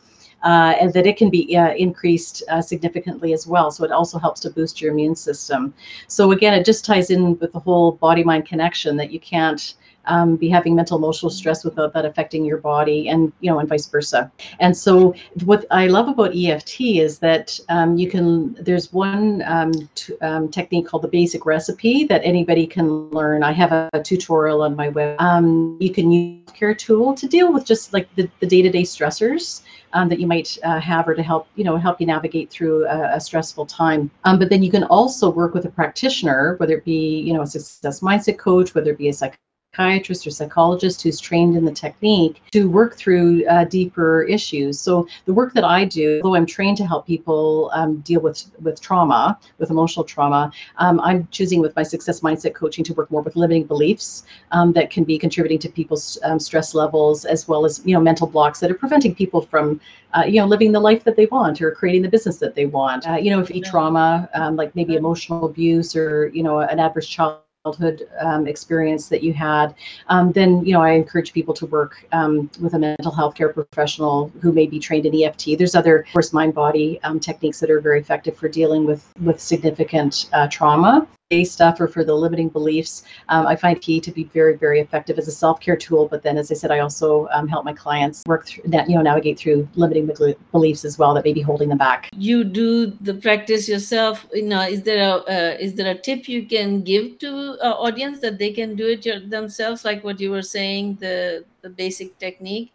Uh, 0.43 0.75
and 0.79 0.93
that 0.93 1.07
it 1.07 1.17
can 1.17 1.31
be 1.31 1.57
uh, 1.57 1.73
increased 1.73 2.43
uh, 2.49 2.61
significantly 2.61 3.33
as 3.33 3.47
well. 3.47 3.71
So 3.71 3.83
it 3.83 3.91
also 3.91 4.19
helps 4.19 4.39
to 4.41 4.51
boost 4.51 4.79
your 4.79 4.91
immune 4.91 5.15
system. 5.15 5.73
So 6.07 6.31
again, 6.31 6.53
it 6.53 6.63
just 6.63 6.85
ties 6.85 7.09
in 7.09 7.39
with 7.39 7.53
the 7.53 7.59
whole 7.59 7.93
body-mind 7.93 8.45
connection 8.45 8.97
that 8.97 9.11
you 9.11 9.19
can't 9.19 9.73
um, 10.07 10.35
be 10.35 10.49
having 10.49 10.75
mental 10.75 10.97
emotional 10.97 11.29
stress 11.29 11.63
without 11.63 11.93
that 11.93 12.05
affecting 12.05 12.45
your 12.45 12.57
body 12.57 13.09
and 13.09 13.31
you 13.39 13.49
know 13.51 13.59
and 13.59 13.69
vice 13.69 13.85
versa. 13.87 14.31
And 14.59 14.75
so 14.75 15.13
what 15.45 15.65
i 15.71 15.87
love 15.87 16.07
about 16.07 16.35
eft 16.35 16.79
is 16.79 17.19
that 17.19 17.59
um, 17.69 17.97
you 17.97 18.09
can 18.09 18.53
there's 18.55 18.91
one 18.91 19.43
um, 19.45 19.71
t- 19.95 20.17
um, 20.21 20.49
technique 20.49 20.87
called 20.87 21.03
the 21.03 21.07
basic 21.07 21.45
recipe 21.45 22.03
that 22.05 22.21
anybody 22.23 22.65
can 22.65 23.09
learn. 23.09 23.43
I 23.43 23.51
have 23.51 23.71
a, 23.71 23.89
a 23.93 24.01
tutorial 24.01 24.61
on 24.61 24.75
my 24.75 24.89
web 24.89 25.19
um, 25.19 25.77
you 25.79 25.91
can 25.91 26.11
use 26.11 26.51
care 26.51 26.73
tool 26.73 27.13
to 27.13 27.27
deal 27.27 27.53
with 27.53 27.65
just 27.65 27.93
like 27.93 28.07
the, 28.15 28.29
the 28.39 28.47
day-to-day 28.47 28.83
stressors 28.83 29.61
that 30.09 30.19
you 30.19 30.27
might 30.27 30.57
uh, 30.63 30.79
have 30.79 31.07
or 31.07 31.15
to 31.15 31.23
help 31.23 31.47
you 31.55 31.63
know 31.63 31.75
help 31.75 31.99
you 31.99 32.05
navigate 32.05 32.51
through 32.51 32.85
a, 32.85 33.15
a 33.15 33.19
stressful 33.19 33.65
time. 33.65 34.11
But 34.23 34.49
then 34.49 34.61
you 34.61 34.69
can 34.69 34.83
also 34.83 35.29
work 35.29 35.53
with 35.55 35.65
a 35.65 35.69
practitioner 35.69 36.55
whether 36.57 36.77
it 36.77 36.85
be 36.85 37.19
you 37.21 37.33
know 37.33 37.41
a 37.41 37.47
success 37.47 38.01
mindset 38.01 38.37
coach 38.37 38.75
whether 38.75 38.91
it 38.91 38.97
be 38.97 39.09
a 39.09 39.13
psych 39.13 39.37
psychiatrist 39.77 40.25
or 40.25 40.31
psychologist 40.31 41.01
who's 41.03 41.19
trained 41.19 41.55
in 41.55 41.63
the 41.65 41.71
technique 41.71 42.41
to 42.51 42.69
work 42.69 42.95
through 42.95 43.45
uh, 43.47 43.63
deeper 43.65 44.23
issues. 44.23 44.79
So 44.79 45.07
the 45.25 45.33
work 45.33 45.53
that 45.53 45.63
I 45.63 45.85
do, 45.85 46.21
though 46.23 46.35
I'm 46.35 46.45
trained 46.45 46.77
to 46.77 46.85
help 46.85 47.05
people 47.05 47.69
um, 47.73 47.97
deal 47.99 48.21
with 48.21 48.45
with 48.61 48.81
trauma, 48.81 49.37
with 49.59 49.69
emotional 49.69 50.03
trauma, 50.03 50.51
um, 50.77 50.99
I'm 51.01 51.27
choosing 51.31 51.61
with 51.61 51.75
my 51.75 51.83
success 51.83 52.21
mindset 52.21 52.53
coaching 52.55 52.83
to 52.85 52.93
work 52.93 53.11
more 53.11 53.21
with 53.21 53.35
limiting 53.35 53.65
beliefs 53.65 54.23
um, 54.51 54.73
that 54.73 54.89
can 54.89 55.03
be 55.03 55.17
contributing 55.17 55.59
to 55.59 55.69
people's 55.69 56.17
um, 56.23 56.39
stress 56.39 56.73
levels 56.73 57.25
as 57.25 57.47
well 57.47 57.65
as 57.65 57.81
you 57.85 57.93
know 57.93 58.01
mental 58.01 58.27
blocks 58.27 58.59
that 58.59 58.71
are 58.71 58.79
preventing 58.83 59.13
people 59.13 59.41
from 59.41 59.79
uh, 60.13 60.23
you 60.23 60.39
know, 60.39 60.47
living 60.47 60.71
the 60.71 60.79
life 60.79 61.03
that 61.03 61.17
they 61.17 61.25
want 61.25 61.61
or 61.61 61.69
creating 61.69 62.01
the 62.01 62.07
business 62.07 62.37
that 62.37 62.55
they 62.55 62.65
want. 62.65 63.05
Uh, 63.05 63.15
you 63.15 63.29
know, 63.29 63.41
if 63.41 63.51
trauma, 63.63 64.29
um, 64.33 64.55
like 64.55 64.73
maybe 64.73 64.95
emotional 64.95 65.45
abuse 65.45 65.97
or, 65.97 66.29
you 66.33 66.41
know, 66.41 66.59
an 66.59 66.79
adverse 66.79 67.07
child 67.07 67.41
childhood 67.67 68.07
um, 68.21 68.47
experience 68.47 69.09
that 69.09 69.23
you 69.23 69.33
had, 69.33 69.75
um, 70.07 70.31
then 70.31 70.65
you 70.65 70.73
know 70.73 70.81
I 70.81 70.91
encourage 70.91 71.33
people 71.33 71.53
to 71.55 71.65
work 71.65 72.05
um, 72.11 72.49
with 72.61 72.73
a 72.73 72.79
mental 72.79 73.11
health 73.11 73.35
care 73.35 73.49
professional 73.49 74.31
who 74.41 74.51
may 74.51 74.67
be 74.67 74.79
trained 74.79 75.05
in 75.05 75.23
EFT. 75.23 75.57
There's 75.57 75.75
other, 75.75 75.99
of 75.99 76.13
course, 76.13 76.33
mind 76.33 76.53
body 76.53 76.99
um, 77.03 77.19
techniques 77.19 77.59
that 77.59 77.69
are 77.69 77.81
very 77.81 77.99
effective 77.99 78.37
for 78.37 78.49
dealing 78.49 78.85
with 78.85 79.11
with 79.21 79.39
significant 79.39 80.29
uh, 80.33 80.47
trauma 80.47 81.07
stuff 81.43 81.81
or 81.81 81.89
for 81.89 82.05
the 82.05 82.13
limiting 82.13 82.47
beliefs, 82.47 83.03
um, 83.27 83.45
I 83.45 83.57
find 83.57 83.81
key 83.81 83.99
to 83.99 84.11
be 84.11 84.23
very, 84.23 84.55
very 84.55 84.79
effective 84.79 85.17
as 85.17 85.27
a 85.27 85.31
self-care 85.31 85.75
tool. 85.75 86.07
But 86.07 86.23
then, 86.23 86.37
as 86.37 86.49
I 86.51 86.53
said, 86.53 86.71
I 86.71 86.79
also 86.79 87.27
um, 87.33 87.49
help 87.49 87.65
my 87.65 87.73
clients 87.73 88.23
work 88.25 88.45
through 88.47 88.63
that, 88.67 88.89
you 88.89 88.95
know, 88.95 89.01
navigate 89.01 89.37
through 89.37 89.67
limiting 89.75 90.09
beliefs 90.53 90.85
as 90.85 90.97
well 90.97 91.13
that 91.15 91.25
may 91.25 91.33
be 91.33 91.41
holding 91.41 91.67
them 91.67 91.77
back. 91.77 92.09
You 92.15 92.45
do 92.45 92.87
the 93.01 93.15
practice 93.15 93.67
yourself. 93.67 94.25
You 94.31 94.43
know, 94.43 94.61
is 94.61 94.83
there 94.83 95.03
a 95.05 95.15
uh, 95.27 95.57
is 95.59 95.73
there 95.73 95.91
a 95.91 95.97
tip 95.99 96.29
you 96.29 96.47
can 96.47 96.81
give 96.81 97.19
to 97.19 97.57
uh, 97.61 97.73
audience 97.73 98.19
that 98.21 98.37
they 98.39 98.53
can 98.53 98.77
do 98.77 98.87
it 98.87 99.29
themselves, 99.29 99.83
like 99.83 100.05
what 100.05 100.21
you 100.21 100.31
were 100.31 100.41
saying, 100.41 100.95
the 101.01 101.43
the 101.61 101.69
basic 101.69 102.17
technique? 102.19 102.71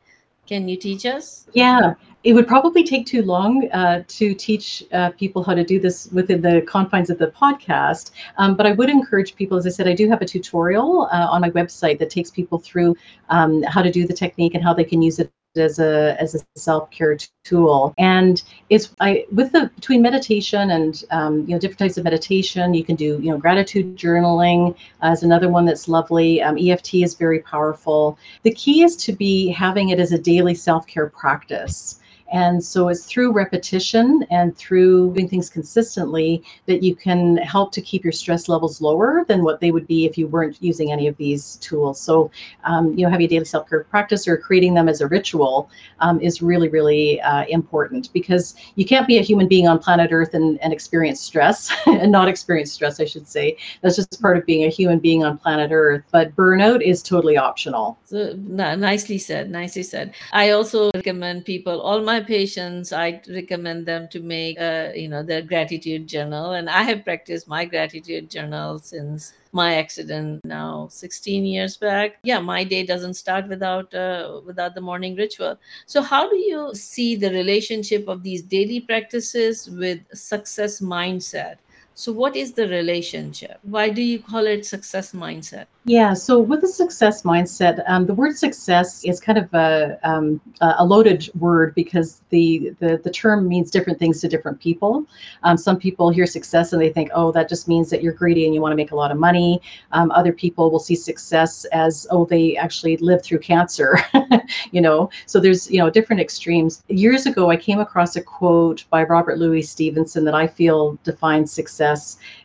Can 0.47 0.69
you 0.69 0.77
teach 0.77 1.07
us? 1.07 1.47
Yeah, 1.53 1.95
it 2.25 2.33
would 2.33 2.47
probably 2.47 2.85
take 2.85 3.07
too 3.07 3.23
long 3.23 3.69
uh, 3.71 4.03
to 4.07 4.35
teach 4.35 4.85
uh, 4.93 5.11
people 5.11 5.43
how 5.43 5.55
to 5.55 5.65
do 5.65 5.81
this 5.81 6.09
within 6.13 6.41
the 6.41 6.63
confines 6.63 7.11
of 7.11 7.19
the 7.19 7.29
podcast. 7.29 8.11
Um, 8.39 8.57
but 8.57 8.67
I 8.67 8.73
would 8.73 8.91
encourage 8.91 9.35
people, 9.35 9.57
as 9.57 9.67
I 9.67 9.71
said, 9.71 9.89
I 9.89 9.95
do 9.95 10.09
have 10.09 10.21
a 10.21 10.27
tutorial 10.27 11.09
uh, 11.13 11.29
on 11.31 11.41
my 11.41 11.51
website 11.51 11.99
that 12.01 12.11
takes 12.11 12.31
people 12.31 12.59
through 12.59 12.97
um, 13.29 13.63
how 13.63 13.83
to 13.83 13.91
do 13.91 14.07
the 14.07 14.15
technique 14.15 14.55
and 14.55 14.63
how 14.63 14.75
they 14.75 14.85
can 14.85 15.01
use 15.01 15.19
it 15.19 15.31
as 15.57 15.79
a 15.79 16.17
as 16.21 16.35
a 16.35 16.41
self 16.57 16.91
care 16.91 17.17
tool. 17.45 17.95
And 17.99 18.43
it's 18.71 18.95
I 19.01 19.27
with 19.33 19.53
the 19.53 19.71
between 19.75 20.03
meditation 20.03 20.71
and 20.71 21.05
um, 21.11 21.41
you 21.41 21.49
know 21.49 21.59
different 21.59 21.79
types 21.79 21.99
of 21.99 22.05
meditation, 22.05 22.75
you 22.75 22.85
can 22.85 22.97
do 22.97 23.19
you 23.23 23.31
know 23.31 23.38
gratitude 23.38 23.97
journaling 23.97 24.77
as 25.03 25.23
another 25.23 25.49
one 25.49 25.65
that's 25.65 25.88
lovely. 25.88 26.43
Um, 26.43 26.57
EFT 26.59 26.95
is 26.97 27.15
very 27.15 27.41
powerful. 27.41 28.19
The 28.43 28.53
key 28.55 28.83
is 28.83 28.97
to 28.97 29.12
be 29.12 29.49
having 29.49 29.91
it 29.91 30.01
as 30.01 30.12
a 30.12 30.19
daily 30.19 30.55
self 30.55 30.87
care 30.87 31.09
practice 31.09 31.99
And 32.33 32.64
so 32.64 32.88
it's 32.88 33.05
through 33.05 33.33
repetition 33.33 34.27
and 34.31 34.57
through 34.57 35.12
doing 35.12 35.29
things 35.29 35.51
consistently 35.51 36.42
that 36.66 36.83
you 36.83 36.97
can 36.97 37.37
help 37.37 37.73
to 37.73 37.83
keep 37.83 38.05
your 38.05 38.12
stress 38.12 38.49
levels 38.49 38.81
lower 38.81 39.25
than 39.29 39.45
what 39.45 39.61
they 39.61 39.71
would 39.71 39.87
be 39.87 40.07
if 40.07 40.16
you 40.16 40.27
weren't 40.27 40.57
using 40.61 40.90
any 40.92 41.07
of 41.07 41.16
these 41.18 41.57
tools. 41.57 42.01
So, 42.01 42.31
um, 42.64 42.97
you 42.97 43.05
know, 43.05 43.11
having 43.11 43.27
a 43.27 43.29
daily 43.29 43.45
self 43.45 43.68
care 43.68 43.85
practice 43.85 44.27
or 44.27 44.37
creating 44.37 44.75
them 44.75 44.88
as 44.88 45.03
a 45.03 45.07
ritual 45.07 45.71
um, 46.01 46.21
is 46.21 46.40
really, 46.40 46.68
really 46.68 47.21
uh, 47.21 47.45
important 47.49 48.12
because 48.12 48.55
you 48.77 48.87
can't 48.87 49.07
be 49.07 49.18
a 49.18 49.23
human 49.23 49.47
being 49.47 49.68
on 49.68 49.79
planet 49.79 50.11
Earth 50.11 50.33
and, 50.33 50.59
and 50.62 50.73
experience 50.73 51.21
stress 51.21 51.71
and 51.87 52.11
not 52.11 52.29
experience 52.29 52.73
stress, 52.73 52.99
I 52.99 53.05
should 53.05 53.29
say. 53.29 53.57
That's 53.83 53.97
just 53.97 54.23
part 54.23 54.38
of 54.38 54.47
being 54.47 54.64
a 54.64 54.68
human 54.68 54.99
being 54.99 55.23
on 55.23 55.37
planet 55.37 55.71
Earth. 55.71 56.05
But 56.11 56.35
burnout 56.35 56.83
is 56.83 57.03
totally 57.03 57.37
optional. 57.37 57.99
So, 58.05 58.35
nicely 58.37 59.18
said. 59.18 59.51
Nicely 59.51 59.83
said. 59.83 60.14
I 60.33 60.51
also 60.51 60.90
recommend 60.95 61.45
people, 61.45 61.81
all 61.81 62.01
my 62.01 62.22
patients, 62.23 62.93
I 62.93 63.21
recommend 63.29 63.87
them 63.87 64.09
to 64.09 64.21
make, 64.21 64.61
uh, 64.61 64.91
you 64.95 65.09
know, 65.09 65.23
their 65.23 65.43
gratitude 65.43 66.07
journal. 66.07 66.53
And 66.53 66.71
I 66.71 66.83
have 66.83 67.05
practiced 67.05 67.49
my 67.49 67.65
gratitude 67.65 68.31
journal 68.31 68.79
since 68.79 69.35
my 69.53 69.75
accident 69.75 70.41
now 70.45 70.89
16 70.89 71.45
years 71.45 71.77
back. 71.77 72.19
Yeah 72.23 72.41
my 72.41 72.65
day 72.65 72.85
doesn't 72.87 73.15
start 73.15 73.49
without 73.49 73.95
uh, 73.95 74.41
without 74.47 74.75
the 74.75 74.81
morning 74.81 75.15
ritual. 75.15 75.59
So 75.87 76.01
how 76.03 76.29
do 76.29 76.37
you 76.37 76.75
see 76.75 77.17
the 77.17 77.31
relationship 77.31 78.09
of 78.09 78.23
these 78.23 78.43
daily 78.43 78.81
practices 78.81 79.69
with 79.71 80.01
success 80.15 80.81
mindset 80.81 81.57
so, 81.95 82.13
what 82.13 82.37
is 82.37 82.53
the 82.53 82.69
relationship? 82.69 83.59
Why 83.63 83.91
do 83.91 84.03
you 84.03 84.19
call 84.19 84.47
it 84.47 84.65
success 84.65 85.13
mindset? 85.13 85.67
Yeah, 85.85 86.15
so 86.15 86.39
with 86.39 86.63
a 86.63 86.69
success 86.69 87.23
mindset, 87.23 87.83
um, 87.89 88.07
the 88.07 88.15
word 88.15 88.39
success 88.39 89.05
is 89.05 89.19
kind 89.19 89.37
of 89.37 89.53
a, 89.53 89.99
um, 90.05 90.41
a 90.61 90.85
loaded 90.85 91.29
word 91.35 91.75
because 91.75 92.23
the, 92.31 92.73
the, 92.79 93.01
the 93.03 93.11
term 93.11 93.49
means 93.49 93.69
different 93.69 93.99
things 93.99 94.21
to 94.21 94.29
different 94.29 94.61
people. 94.61 95.05
Um, 95.43 95.57
some 95.57 95.77
people 95.77 96.11
hear 96.11 96.25
success 96.25 96.73
and 96.73 96.81
they 96.81 96.91
think, 96.91 97.11
oh, 97.15 97.33
that 97.33 97.49
just 97.49 97.67
means 97.67 97.91
that 97.91 98.01
you're 98.01 98.13
greedy 98.13 98.47
and 98.47 98.55
you 98.55 98.61
want 98.61 98.71
to 98.71 98.77
make 98.77 98.93
a 98.93 98.97
lot 98.97 99.11
of 99.11 99.19
money. 99.19 99.61
Um, 99.91 100.13
other 100.13 100.33
people 100.33 100.71
will 100.71 100.79
see 100.79 100.95
success 100.95 101.65
as, 101.73 102.07
oh, 102.11 102.27
they 102.27 102.57
actually 102.57 102.97
lived 102.99 103.25
through 103.25 103.41
cancer, 103.41 103.99
you 104.71 104.81
know. 104.81 105.11
So 105.27 105.41
there's 105.41 105.71
you 105.71 105.79
know 105.79 105.91
different 105.91 106.21
extremes. 106.21 106.83
Years 106.89 107.27
ago, 107.27 107.51
I 107.51 107.57
came 107.57 107.81
across 107.81 108.17
a 108.17 108.23
quote 108.23 108.85
by 108.91 109.03
Robert 109.03 109.39
Louis 109.39 109.63
Stevenson 109.63 110.25
that 110.25 110.35
I 110.35 110.47
feel 110.47 110.99
defines 111.05 111.53
success, 111.53 111.82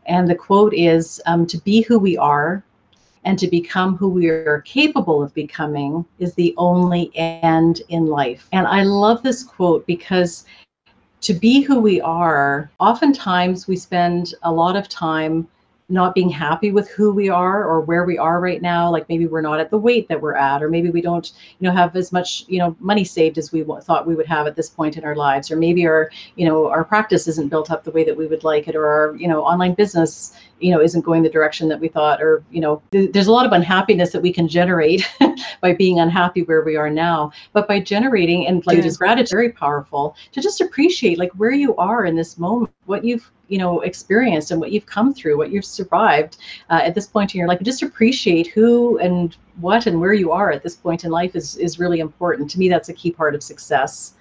and 0.06 0.28
the 0.28 0.36
quote 0.36 0.74
is, 0.74 1.22
um, 1.26 1.46
"To 1.48 1.58
be 1.58 1.82
who 1.82 2.00
we 2.00 2.18
are." 2.18 2.64
and 3.24 3.38
to 3.38 3.48
become 3.48 3.98
who 3.98 4.08
we 4.08 4.30
are 4.30 4.62
capable 4.62 5.22
of 5.22 5.34
becoming 5.34 6.06
is 6.18 6.34
the 6.36 6.54
only 6.58 7.12
end 7.14 7.82
in 7.90 8.06
life. 8.06 8.48
And 8.54 8.66
I 8.66 8.84
love 8.84 9.22
this 9.22 9.44
quote 9.44 9.86
because 9.86 10.46
to 11.20 11.34
be 11.34 11.60
who 11.60 11.78
we 11.80 12.00
are, 12.00 12.72
oftentimes 12.80 13.68
we 13.68 13.76
spend 13.76 14.34
a 14.44 14.52
lot 14.52 14.78
of 14.78 14.88
time 14.88 15.46
not 15.90 16.14
being 16.14 16.30
happy 16.30 16.72
with 16.72 16.90
who 16.90 17.14
we 17.14 17.30
are 17.30 17.64
or 17.64 17.80
where 17.80 18.04
we 18.04 18.18
are 18.18 18.42
right 18.42 18.62
now 18.62 18.92
like 18.92 19.08
maybe 19.08 19.26
we're 19.26 19.42
not 19.42 19.60
at 19.60 19.70
the 19.70 19.78
weight 19.78 20.08
that 20.10 20.22
we're 20.22 20.36
at 20.36 20.62
or 20.62 20.70
maybe 20.70 20.90
we 20.90 21.02
don't 21.02 21.32
you 21.60 21.68
know 21.68 21.74
have 21.74 21.96
as 21.96 22.12
much 22.12 22.44
you 22.50 22.60
know 22.60 22.76
money 22.80 23.06
saved 23.06 23.38
as 23.38 23.54
we 23.54 23.64
thought 23.82 24.06
we 24.06 24.16
would 24.16 24.28
have 24.28 24.48
at 24.48 24.56
this 24.56 24.70
point 24.70 24.98
in 24.98 25.06
our 25.06 25.16
lives 25.16 25.50
or 25.50 25.56
maybe 25.56 25.88
our 25.88 26.12
you 26.36 26.46
know 26.46 26.68
our 26.68 26.84
practice 26.84 27.26
isn't 27.28 27.48
built 27.48 27.72
up 27.72 27.86
the 27.86 27.92
way 27.92 28.04
that 28.04 28.18
we 28.18 28.28
would 28.28 28.44
like 28.44 28.68
it 28.68 28.76
or 28.76 28.86
our 28.86 29.16
you 29.16 29.30
know 29.30 29.44
online 29.44 29.74
business 29.74 30.34
you 30.60 30.72
know 30.72 30.82
isn't 30.82 31.02
going 31.02 31.24
the 31.24 31.30
direction 31.30 31.68
that 31.70 31.80
we 31.80 31.88
thought 31.88 32.22
or 32.22 32.44
you 32.52 32.60
know 32.60 32.82
th- 32.92 33.12
there's 33.12 33.28
a 33.28 33.32
lot 33.32 33.46
of 33.46 33.52
unhappiness 33.52 34.12
that 34.12 34.22
we 34.22 34.32
can 34.32 34.48
generate 34.48 35.08
by 35.62 35.74
being 35.74 36.00
unhappy 36.00 36.44
where 36.44 36.62
we 36.62 36.76
are 36.76 36.90
now. 36.90 37.32
But 37.54 37.68
by 37.68 37.80
generating 37.80 38.48
and 38.48 38.66
like 38.66 38.84
yeah. 38.84 38.90
gratitude 38.98 39.32
very 39.32 39.52
powerful 39.52 40.16
to 40.32 40.42
just 40.42 40.62
appreciate 40.62 41.18
like 41.18 41.32
where 41.34 41.52
you 41.52 41.76
are 41.76 42.06
in 42.06 42.16
this 42.16 42.38
moment 42.38 42.72
what 42.86 43.04
you've 43.04 43.32
you 43.48 43.58
know 43.58 43.82
experienced 43.82 44.52
and 44.52 44.60
what 44.60 44.72
you've 44.72 44.86
come 44.86 45.14
through 45.14 45.38
what 45.38 45.52
you've 45.52 45.66
survived 45.66 46.38
uh, 46.70 46.82
at 46.84 46.96
this 46.96 47.08
point 47.08 47.34
in 47.34 47.40
your 47.40 47.48
life. 47.48 47.62
Just 47.62 47.84
appreciate 47.84 48.48
who 48.48 48.98
and 49.00 49.36
what 49.60 49.88
and 49.88 50.00
where 50.00 50.14
you 50.14 50.32
are 50.32 50.52
at 50.52 50.64
this 50.64 50.76
point 50.76 51.04
in 51.04 51.12
life 51.12 51.36
is 51.36 51.56
is 51.58 51.80
really 51.80 52.00
important. 52.00 52.50
To 52.52 52.60
me 52.60 52.70
that's 52.70 52.90
a 52.90 52.94
key 52.94 53.12
part 53.12 53.36
of 53.36 53.44
success. 53.44 54.14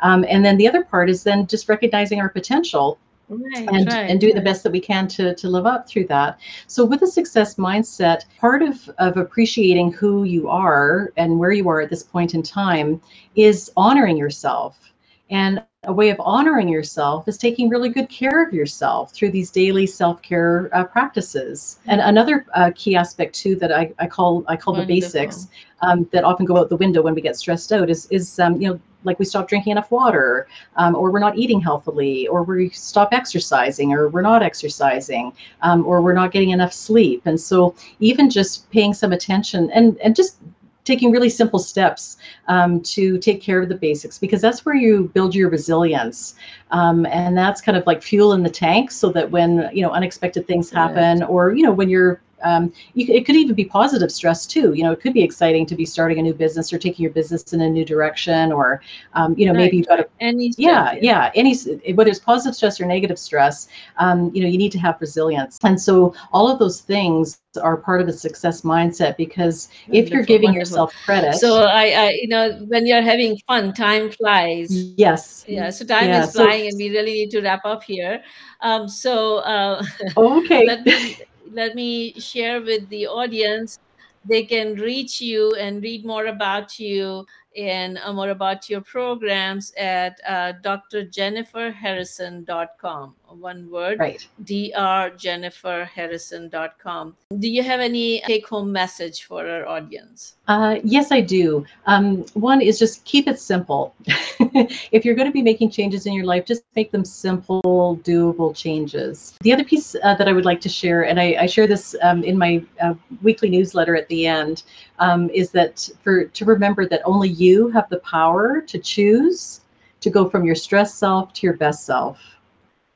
Um, 0.00 0.24
and 0.28 0.44
then 0.44 0.56
the 0.56 0.66
other 0.66 0.82
part 0.82 1.08
is 1.08 1.22
then 1.22 1.46
just 1.46 1.68
recognizing 1.68 2.20
our 2.20 2.28
potential 2.28 2.98
Right, 3.32 3.68
and 3.72 3.86
right, 3.86 4.10
and 4.10 4.22
right. 4.22 4.34
the 4.34 4.40
best 4.42 4.62
that 4.62 4.72
we 4.72 4.80
can 4.80 5.08
to 5.08 5.34
to 5.34 5.48
live 5.48 5.64
up 5.64 5.88
through 5.88 6.06
that. 6.08 6.38
So 6.66 6.84
with 6.84 7.00
a 7.02 7.06
success 7.06 7.54
mindset, 7.54 8.24
part 8.38 8.62
of 8.62 8.90
of 8.98 9.16
appreciating 9.16 9.92
who 9.92 10.24
you 10.24 10.48
are 10.48 11.12
and 11.16 11.38
where 11.38 11.52
you 11.52 11.66
are 11.68 11.80
at 11.80 11.88
this 11.88 12.02
point 12.02 12.34
in 12.34 12.42
time 12.42 13.00
is 13.34 13.70
honoring 13.76 14.18
yourself 14.18 14.92
and 15.30 15.64
a 15.84 15.92
way 15.92 16.10
of 16.10 16.20
honoring 16.20 16.68
yourself 16.68 17.26
is 17.26 17.36
taking 17.36 17.68
really 17.68 17.88
good 17.88 18.08
care 18.08 18.44
of 18.44 18.54
yourself 18.54 19.12
through 19.12 19.32
these 19.32 19.50
daily 19.50 19.84
self-care 19.84 20.70
uh, 20.72 20.84
practices. 20.84 21.80
And 21.86 22.00
another 22.00 22.46
uh, 22.54 22.70
key 22.76 22.94
aspect 22.94 23.34
too 23.34 23.56
that 23.56 23.72
I, 23.72 23.92
I 23.98 24.06
call 24.06 24.44
I 24.46 24.56
call 24.56 24.74
Wonderful. 24.74 24.94
the 24.94 25.00
basics 25.00 25.48
um, 25.80 26.08
that 26.12 26.22
often 26.22 26.46
go 26.46 26.56
out 26.56 26.68
the 26.68 26.76
window 26.76 27.02
when 27.02 27.16
we 27.16 27.20
get 27.20 27.34
stressed 27.34 27.72
out 27.72 27.90
is 27.90 28.06
is 28.12 28.38
um, 28.38 28.60
you 28.60 28.68
know 28.68 28.80
like 29.02 29.18
we 29.18 29.24
stop 29.24 29.48
drinking 29.48 29.72
enough 29.72 29.90
water, 29.90 30.46
um, 30.76 30.94
or 30.94 31.10
we're 31.10 31.18
not 31.18 31.36
eating 31.36 31.60
healthily, 31.60 32.28
or 32.28 32.44
we 32.44 32.68
stop 32.68 33.08
exercising, 33.10 33.92
or 33.92 34.08
we're 34.08 34.22
not 34.22 34.44
exercising, 34.44 35.32
um, 35.62 35.84
or 35.84 36.00
we're 36.00 36.12
not 36.12 36.30
getting 36.30 36.50
enough 36.50 36.72
sleep. 36.72 37.22
And 37.24 37.40
so 37.40 37.74
even 37.98 38.30
just 38.30 38.70
paying 38.70 38.94
some 38.94 39.10
attention 39.10 39.68
and 39.72 39.98
and 39.98 40.14
just 40.14 40.36
taking 40.84 41.10
really 41.10 41.28
simple 41.28 41.58
steps 41.58 42.16
um, 42.48 42.80
to 42.80 43.18
take 43.18 43.40
care 43.40 43.62
of 43.62 43.68
the 43.68 43.74
basics 43.74 44.18
because 44.18 44.40
that's 44.40 44.64
where 44.64 44.74
you 44.74 45.10
build 45.14 45.34
your 45.34 45.48
resilience. 45.48 46.34
Um, 46.70 47.06
and 47.06 47.36
that's 47.36 47.60
kind 47.60 47.76
of 47.76 47.86
like 47.86 48.02
fuel 48.02 48.32
in 48.32 48.42
the 48.42 48.50
tank 48.50 48.90
so 48.90 49.10
that 49.10 49.30
when 49.30 49.70
you 49.72 49.82
know 49.82 49.90
unexpected 49.90 50.46
things 50.46 50.70
happen 50.70 51.22
or 51.22 51.52
you 51.52 51.62
know 51.62 51.72
when 51.72 51.88
you're 51.88 52.20
um, 52.42 52.72
you, 52.94 53.06
it 53.12 53.26
could 53.26 53.36
even 53.36 53.54
be 53.54 53.64
positive 53.64 54.10
stress 54.10 54.46
too. 54.46 54.72
You 54.74 54.84
know, 54.84 54.92
it 54.92 55.00
could 55.00 55.14
be 55.14 55.22
exciting 55.22 55.66
to 55.66 55.74
be 55.74 55.84
starting 55.84 56.18
a 56.18 56.22
new 56.22 56.34
business 56.34 56.72
or 56.72 56.78
taking 56.78 57.02
your 57.02 57.12
business 57.12 57.52
in 57.52 57.60
a 57.60 57.68
new 57.68 57.84
direction, 57.84 58.52
or 58.52 58.82
um, 59.14 59.34
you 59.36 59.46
know, 59.46 59.52
right. 59.52 59.58
maybe 59.58 59.78
you've 59.78 59.88
got 59.88 60.00
a 60.00 60.06
any 60.20 60.52
yeah, 60.56 60.96
yeah, 61.00 61.30
any 61.34 61.56
whether 61.94 62.10
it's 62.10 62.20
positive 62.20 62.54
stress 62.54 62.80
or 62.80 62.86
negative 62.86 63.18
stress. 63.18 63.68
Um, 63.98 64.30
you 64.34 64.42
know, 64.42 64.48
you 64.48 64.58
need 64.58 64.72
to 64.72 64.78
have 64.78 65.00
resilience, 65.00 65.58
and 65.62 65.80
so 65.80 66.14
all 66.32 66.50
of 66.50 66.58
those 66.58 66.80
things 66.80 67.42
are 67.60 67.76
part 67.76 68.00
of 68.00 68.08
a 68.08 68.12
success 68.12 68.62
mindset 68.62 69.16
because 69.16 69.68
if 69.88 70.10
you're 70.10 70.22
giving 70.22 70.52
wonderful. 70.52 70.58
yourself 70.58 70.94
credit 71.04 71.34
so 71.34 71.64
I, 71.64 71.84
I 71.90 72.10
you 72.20 72.28
know 72.28 72.52
when 72.68 72.86
you're 72.86 73.02
having 73.02 73.36
fun 73.46 73.74
time 73.74 74.10
flies 74.10 74.70
yes 74.96 75.44
yeah 75.46 75.68
so 75.70 75.84
time 75.84 76.08
yeah, 76.08 76.24
is 76.24 76.32
flying 76.32 76.62
so, 76.62 76.68
and 76.68 76.78
we 76.78 76.90
really 76.90 77.12
need 77.12 77.30
to 77.30 77.42
wrap 77.42 77.64
up 77.64 77.82
here 77.82 78.22
um 78.62 78.88
so 78.88 79.38
uh 79.38 79.84
okay 80.16 80.66
let 80.66 80.84
me 80.86 81.16
let 81.52 81.74
me 81.74 82.18
share 82.18 82.60
with 82.60 82.88
the 82.88 83.06
audience. 83.06 83.78
They 84.24 84.44
can 84.44 84.76
reach 84.76 85.20
you 85.20 85.52
and 85.54 85.82
read 85.82 86.04
more 86.04 86.26
about 86.26 86.78
you 86.78 87.26
and 87.56 87.98
uh, 87.98 88.12
more 88.12 88.30
about 88.30 88.70
your 88.70 88.80
programs 88.80 89.72
at 89.76 90.20
uh, 90.26 90.52
drjenniferharrison.com. 90.62 93.14
One 93.38 93.70
word, 93.70 93.98
right? 93.98 94.28
drjenniferharrison.com. 94.44 97.16
Do 97.38 97.48
you 97.48 97.62
have 97.62 97.80
any 97.80 98.20
take 98.26 98.46
home 98.46 98.70
message 98.70 99.24
for 99.24 99.48
our 99.48 99.66
audience? 99.66 100.34
Uh, 100.48 100.80
yes, 100.84 101.12
I 101.12 101.22
do. 101.22 101.64
Um, 101.86 102.24
one 102.34 102.60
is 102.60 102.78
just 102.78 103.02
keep 103.04 103.26
it 103.26 103.40
simple. 103.40 103.94
if 104.06 105.04
you're 105.04 105.14
going 105.14 105.28
to 105.28 105.32
be 105.32 105.42
making 105.42 105.70
changes 105.70 106.06
in 106.06 106.12
your 106.12 106.26
life, 106.26 106.44
just 106.44 106.64
make 106.76 106.90
them 106.90 107.04
simple, 107.04 107.98
doable 108.02 108.54
changes. 108.54 109.34
The 109.40 109.52
other 109.52 109.64
piece 109.64 109.96
uh, 110.02 110.14
that 110.16 110.28
I 110.28 110.32
would 110.32 110.44
like 110.44 110.60
to 110.62 110.68
share, 110.68 111.04
and 111.04 111.18
I, 111.18 111.36
I 111.40 111.46
share 111.46 111.66
this 111.66 111.94
um, 112.02 112.22
in 112.24 112.36
my 112.36 112.62
uh, 112.82 112.94
weekly 113.22 113.48
newsletter 113.48 113.96
at 113.96 114.08
the 114.08 114.26
end, 114.26 114.64
um, 114.98 115.30
is 115.30 115.50
that 115.52 115.88
for 116.02 116.24
to 116.24 116.44
remember 116.44 116.86
that 116.88 117.00
only 117.04 117.30
you 117.30 117.68
have 117.68 117.88
the 117.88 118.00
power 118.00 118.60
to 118.60 118.78
choose 118.78 119.60
to 120.00 120.10
go 120.10 120.28
from 120.28 120.44
your 120.44 120.56
stress 120.56 120.94
self 120.94 121.32
to 121.32 121.46
your 121.46 121.56
best 121.56 121.86
self 121.86 122.18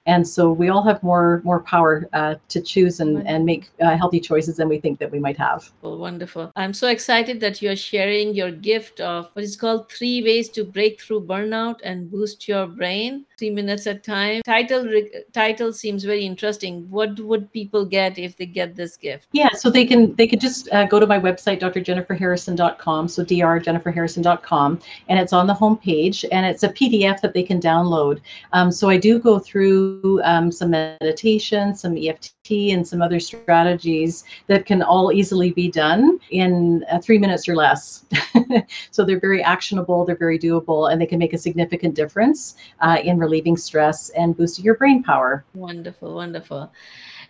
and 0.06 0.26
so 0.26 0.52
we 0.52 0.68
all 0.68 0.82
have 0.82 1.02
more 1.02 1.42
more 1.44 1.60
power 1.60 2.08
uh, 2.12 2.36
to 2.48 2.60
choose 2.60 3.00
and, 3.00 3.26
and 3.26 3.44
make 3.44 3.68
uh, 3.80 3.96
healthy 3.96 4.20
choices 4.20 4.56
than 4.56 4.68
we 4.68 4.78
think 4.78 4.98
that 4.98 5.10
we 5.10 5.18
might 5.18 5.36
have. 5.36 5.70
Well, 5.82 5.98
wonderful. 5.98 6.52
I'm 6.56 6.72
so 6.72 6.88
excited 6.88 7.40
that 7.40 7.60
you're 7.60 7.76
sharing 7.76 8.34
your 8.34 8.50
gift 8.50 9.00
of 9.00 9.30
what 9.32 9.44
is 9.44 9.56
called 9.56 9.90
three 9.90 10.22
ways 10.22 10.48
to 10.50 10.64
break 10.64 11.00
through 11.00 11.22
burnout 11.22 11.80
and 11.84 12.10
boost 12.10 12.48
your 12.48 12.66
brain. 12.66 13.26
Three 13.38 13.50
minutes 13.50 13.86
at 13.86 14.04
time. 14.04 14.42
Title 14.42 14.86
title 15.32 15.72
seems 15.72 16.04
very 16.04 16.24
interesting. 16.24 16.88
What 16.90 17.18
would 17.20 17.52
people 17.52 17.84
get 17.84 18.18
if 18.18 18.36
they 18.36 18.46
get 18.46 18.76
this 18.76 18.96
gift? 18.96 19.28
Yeah 19.32 19.50
so 19.56 19.70
they 19.70 19.84
can 19.84 20.14
they 20.14 20.26
could 20.26 20.40
just 20.40 20.72
uh, 20.72 20.86
go 20.86 21.00
to 21.00 21.06
my 21.06 21.18
website 21.18 21.60
drjenniferharrison.com 21.60 23.08
so 23.08 23.24
drjenniferharrison.com 23.24 24.80
and 25.08 25.18
it's 25.18 25.32
on 25.32 25.46
the 25.46 25.54
home 25.54 25.76
page 25.76 26.24
and 26.30 26.46
it's 26.46 26.62
a 26.62 26.68
pdf 26.68 27.20
that 27.20 27.34
they 27.34 27.42
can 27.42 27.60
download. 27.60 28.20
Um, 28.52 28.70
so 28.70 28.88
i 28.88 28.96
do 28.96 29.18
go 29.18 29.38
through 29.38 29.95
um, 30.24 30.50
some 30.50 30.70
meditation, 30.70 31.74
some 31.74 31.96
EFT, 31.96 32.50
and 32.50 32.86
some 32.86 33.02
other 33.02 33.20
strategies 33.20 34.24
that 34.46 34.66
can 34.66 34.82
all 34.82 35.12
easily 35.12 35.50
be 35.50 35.70
done 35.70 36.18
in 36.30 36.84
uh, 36.90 37.00
three 37.00 37.18
minutes 37.18 37.48
or 37.48 37.56
less. 37.56 38.04
so 38.90 39.04
they're 39.04 39.20
very 39.20 39.42
actionable, 39.42 40.04
they're 40.04 40.16
very 40.16 40.38
doable, 40.38 40.90
and 40.90 41.00
they 41.00 41.06
can 41.06 41.18
make 41.18 41.32
a 41.32 41.38
significant 41.38 41.94
difference 41.94 42.56
uh, 42.80 42.98
in 43.02 43.18
relieving 43.18 43.56
stress 43.56 44.10
and 44.10 44.36
boosting 44.36 44.64
your 44.64 44.76
brain 44.76 45.02
power. 45.02 45.44
Wonderful, 45.54 46.14
wonderful. 46.14 46.70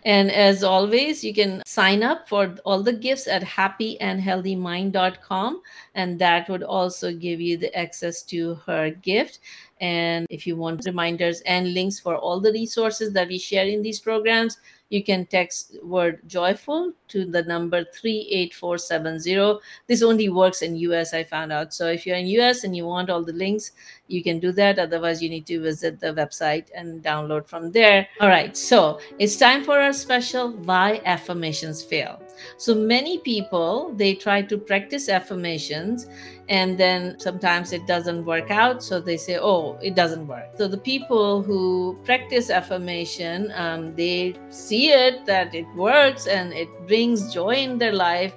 And 0.05 0.31
as 0.31 0.63
always, 0.63 1.23
you 1.23 1.33
can 1.33 1.63
sign 1.65 2.03
up 2.03 2.29
for 2.29 2.55
all 2.63 2.83
the 2.83 2.93
gifts 2.93 3.27
at 3.27 3.41
happyandhealthymind.com. 3.43 5.61
And 5.95 6.19
that 6.19 6.47
would 6.49 6.61
also 6.63 7.11
give 7.13 7.41
you 7.41 7.57
the 7.57 7.75
access 7.77 8.21
to 8.23 8.55
her 8.65 8.91
gift. 8.91 9.39
And 9.79 10.25
if 10.29 10.47
you 10.47 10.55
want 10.55 10.85
reminders 10.85 11.41
and 11.41 11.73
links 11.73 11.99
for 11.99 12.15
all 12.15 12.39
the 12.39 12.51
resources 12.51 13.13
that 13.13 13.27
we 13.27 13.37
share 13.37 13.65
in 13.65 13.81
these 13.81 13.99
programs, 13.99 14.57
you 14.89 15.03
can 15.03 15.25
text 15.25 15.75
word 15.83 16.21
joyful 16.27 16.93
to 17.09 17.25
the 17.25 17.43
number 17.43 17.83
38470 17.83 19.59
this 19.87 20.01
only 20.01 20.29
works 20.29 20.61
in 20.61 20.75
us 20.77 21.13
i 21.13 21.23
found 21.23 21.51
out. 21.51 21.73
So 21.73 21.87
if 21.87 22.05
you're 22.05 22.15
in 22.15 22.27
us 22.39 22.63
and 22.63 22.75
you 22.75 22.85
want 22.85 23.09
all 23.09 23.23
the 23.23 23.33
links 23.33 23.71
you 24.07 24.23
can 24.23 24.39
do 24.39 24.51
that. 24.53 24.79
Otherwise 24.79 25.21
you 25.21 25.29
need 25.29 25.45
to 25.47 25.61
visit 25.61 25.99
the 25.99 26.13
website 26.13 26.67
and 26.73 27.03
download 27.03 27.47
from 27.47 27.71
there. 27.71 28.07
All 28.21 28.29
right. 28.29 28.55
So 28.55 28.99
it's 29.19 29.35
time 29.35 29.63
for 29.63 29.79
our 29.79 29.93
special 29.93 30.51
why 30.51 31.01
affirmations 31.05 31.83
fail 31.83 32.21
so 32.57 32.75
many 32.75 33.19
people 33.19 33.93
they 33.95 34.13
try 34.13 34.41
to 34.41 34.57
practice 34.57 35.09
affirmations 35.09 36.07
and 36.49 36.77
then 36.77 37.19
sometimes 37.19 37.73
it 37.73 37.85
doesn't 37.87 38.23
work 38.25 38.51
out. 38.51 38.83
So 38.83 38.99
they 39.01 39.17
say 39.17 39.37
oh 39.37 39.77
it 39.81 39.95
doesn't 39.95 40.27
work. 40.27 40.45
So 40.57 40.67
the 40.67 40.77
people 40.77 41.41
who 41.43 41.97
practice 42.05 42.49
affirmation 42.49 43.51
um, 43.55 43.95
they 43.95 44.35
see 44.49 44.89
it 44.89 45.25
that 45.25 45.53
it 45.53 45.67
works 45.75 46.27
and 46.27 46.53
it 46.53 46.69
brings 46.87 47.33
joy 47.33 47.55
in 47.55 47.77
their 47.77 47.93
life 47.93 48.33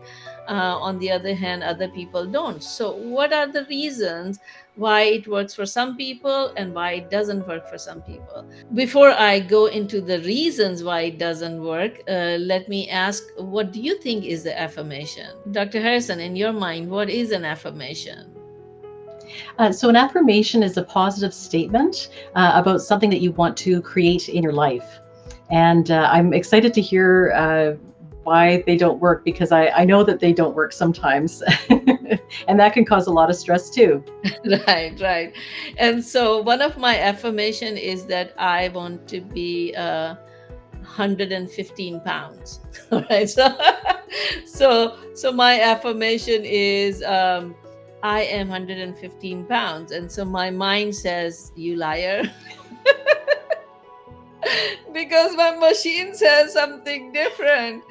uh, 0.51 0.77
on 0.89 0.99
the 0.99 1.11
other 1.11 1.35
hand 1.35 1.63
other 1.63 1.89
people 1.89 2.27
don't 2.27 2.63
so 2.63 2.93
what 2.93 3.33
are 3.33 3.47
the 3.47 3.65
reasons 3.67 4.41
why 4.81 5.03
it 5.03 5.29
works 5.29 5.55
for 5.55 5.67
some 5.67 5.95
people 5.97 6.53
and 6.57 6.75
why 6.75 6.93
it 6.93 7.11
doesn't 7.11 7.47
work 7.47 7.69
for 7.69 7.77
some 7.77 8.01
people. 8.01 8.49
Before 8.73 9.11
I 9.11 9.39
go 9.41 9.67
into 9.67 10.01
the 10.01 10.21
reasons 10.21 10.83
why 10.83 11.03
it 11.03 11.19
doesn't 11.19 11.63
work, 11.63 12.01
uh, 12.09 12.39
let 12.41 12.67
me 12.67 12.89
ask 12.89 13.23
what 13.37 13.73
do 13.73 13.81
you 13.81 13.99
think 13.99 14.25
is 14.25 14.43
the 14.43 14.59
affirmation? 14.59 15.29
Dr. 15.51 15.83
Harrison, 15.83 16.19
in 16.19 16.35
your 16.35 16.53
mind, 16.53 16.89
what 16.91 17.11
is 17.11 17.31
an 17.31 17.45
affirmation? 17.45 18.35
Uh, 19.59 19.71
so, 19.71 19.89
an 19.89 19.97
affirmation 19.97 20.63
is 20.63 20.77
a 20.79 20.83
positive 20.83 21.35
statement 21.35 22.09
uh, 22.35 22.53
about 22.55 22.81
something 22.81 23.11
that 23.11 23.21
you 23.21 23.33
want 23.33 23.57
to 23.59 23.83
create 23.83 24.29
in 24.31 24.43
your 24.43 24.55
life. 24.55 24.99
And 25.51 25.91
uh, 25.91 26.09
I'm 26.11 26.33
excited 26.33 26.73
to 26.75 26.81
hear 26.81 27.33
uh, 27.33 27.90
why 28.25 28.63
they 28.67 28.77
don't 28.77 29.01
work 29.01 29.25
because 29.25 29.53
I, 29.53 29.69
I 29.69 29.85
know 29.85 30.05
that 30.05 30.21
they 30.21 30.33
don't 30.33 30.55
work 30.55 30.73
sometimes. 30.73 31.43
and 32.49 32.61
that 32.61 32.73
can 32.73 32.85
cause 32.85 33.07
a 33.07 33.11
lot 33.11 33.31
of 33.31 33.37
stress 33.37 33.71
too. 33.71 34.05
right, 34.67 34.99
right. 35.01 35.33
And 35.79 36.05
so 36.05 36.41
one 36.43 36.61
of 36.61 36.77
my 36.79 36.99
affirmation 36.99 37.77
is 37.77 38.07
that 38.07 38.35
I 38.39 38.69
want 38.69 39.09
to 39.09 39.21
be 39.21 39.75
uh, 39.75 40.15
115 40.81 42.01
pounds. 42.01 42.61
All 42.93 43.05
right. 43.11 43.29
So, 43.29 43.57
so, 44.47 44.99
so 45.15 45.33
my 45.33 45.61
affirmation 45.61 46.45
is 46.45 47.03
um, 47.05 47.55
I 48.03 48.23
am 48.23 48.49
115 48.49 49.45
pounds. 49.47 49.93
And 49.93 50.11
so 50.11 50.25
my 50.25 50.51
mind 50.51 50.95
says, 50.95 51.53
You 51.57 51.77
liar. 51.77 52.23
because 54.93 55.37
my 55.37 55.57
machine 55.57 56.15
says 56.15 56.53
something 56.53 57.13
different. 57.13 57.85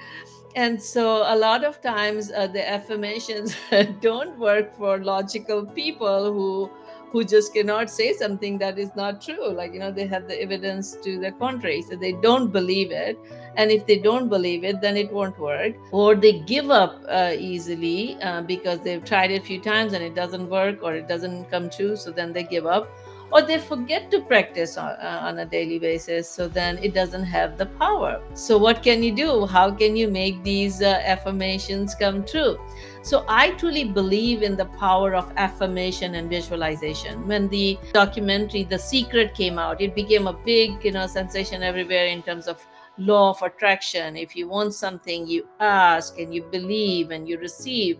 And 0.55 0.81
so 0.81 1.23
a 1.27 1.35
lot 1.35 1.63
of 1.63 1.81
times 1.81 2.31
uh, 2.31 2.47
the 2.47 2.67
affirmations 2.67 3.55
don't 4.01 4.37
work 4.39 4.75
for 4.75 4.97
logical 4.97 5.65
people 5.65 6.33
who 6.33 6.69
who 7.11 7.23
just 7.23 7.55
cannot 7.55 7.89
say 7.89 8.13
something 8.13 8.59
that 8.59 8.77
is 8.77 8.95
not 8.95 9.19
true. 9.19 9.51
Like 9.51 9.73
you 9.73 9.79
know 9.79 9.91
they 9.91 10.05
have 10.07 10.27
the 10.27 10.39
evidence 10.41 10.95
to 11.03 11.19
the 11.19 11.31
contrary. 11.33 11.81
So 11.81 11.95
they 11.95 12.13
don't 12.13 12.51
believe 12.51 12.91
it. 12.91 13.17
And 13.57 13.71
if 13.71 13.85
they 13.85 13.97
don't 13.97 14.29
believe 14.29 14.63
it 14.63 14.81
then 14.81 14.97
it 14.97 15.11
won't 15.11 15.37
work. 15.39 15.75
Or 15.91 16.15
they 16.15 16.39
give 16.39 16.69
up 16.69 17.01
uh, 17.07 17.33
easily 17.37 18.17
uh, 18.21 18.41
because 18.41 18.79
they've 18.81 19.03
tried 19.03 19.31
it 19.31 19.41
a 19.41 19.45
few 19.45 19.59
times 19.59 19.93
and 19.93 20.03
it 20.03 20.15
doesn't 20.15 20.49
work 20.49 20.83
or 20.83 20.95
it 20.95 21.07
doesn't 21.07 21.45
come 21.49 21.69
true. 21.69 21.95
So 21.95 22.11
then 22.11 22.33
they 22.33 22.43
give 22.43 22.65
up 22.65 22.89
or 23.31 23.41
they 23.41 23.57
forget 23.57 24.09
to 24.11 24.21
practice 24.21 24.77
on, 24.77 24.89
uh, 24.89 25.19
on, 25.23 25.39
a 25.39 25.45
daily 25.45 25.79
basis 25.79 26.29
so 26.29 26.47
then 26.47 26.77
it 26.79 26.93
doesn't 26.93 27.23
have 27.23 27.57
the 27.57 27.65
power. 27.65 28.21
So 28.33 28.57
what 28.57 28.81
can 28.81 29.03
you 29.03 29.15
do? 29.15 29.45
How 29.45 29.71
can 29.71 29.95
you 29.95 30.07
make 30.07 30.43
these 30.43 30.81
uh, 30.81 31.01
affirmations 31.05 31.95
come 31.95 32.25
true? 32.25 32.59
So 33.01 33.23
i 33.27 33.51
truly 33.51 33.85
believe 33.85 34.43
in 34.43 34.57
the 34.57 34.65
power 34.65 35.15
of 35.15 35.31
affirmation 35.37 36.15
and 36.15 36.29
visualization. 36.29 37.27
When 37.27 37.47
the 37.47 37.77
documentary 37.93 38.63
the 38.63 38.79
secret 38.79 39.33
came 39.33 39.57
out 39.57 39.81
it 39.81 39.95
became 39.95 40.27
a 40.27 40.33
big 40.33 40.83
you 40.83 40.91
know 40.91 41.07
sensation 41.07 41.63
everywhere 41.63 42.07
in 42.07 42.21
terms 42.23 42.47
of 42.47 42.65
law 42.99 43.31
of 43.31 43.41
attraction. 43.41 44.15
If 44.15 44.35
you 44.35 44.47
want 44.47 44.73
something, 44.73 45.25
you 45.25 45.47
ask 45.59 46.19
and 46.19 46.33
you 46.33 46.43
believe 46.43 47.11
and 47.11 47.27
you 47.27 47.39
receive. 47.39 47.97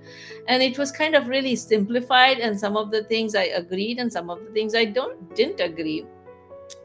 And 0.47 0.61
it 0.61 0.77
was 0.77 0.91
kind 0.91 1.15
of 1.15 1.27
really 1.27 1.55
simplified. 1.55 2.39
And 2.39 2.59
some 2.59 2.77
of 2.77 2.91
the 2.91 3.03
things 3.03 3.35
I 3.35 3.45
agreed, 3.45 3.99
and 3.99 4.11
some 4.11 4.29
of 4.29 4.39
the 4.45 4.51
things 4.51 4.75
I 4.75 4.85
don't 4.85 5.33
didn't 5.35 5.59
agree. 5.59 6.05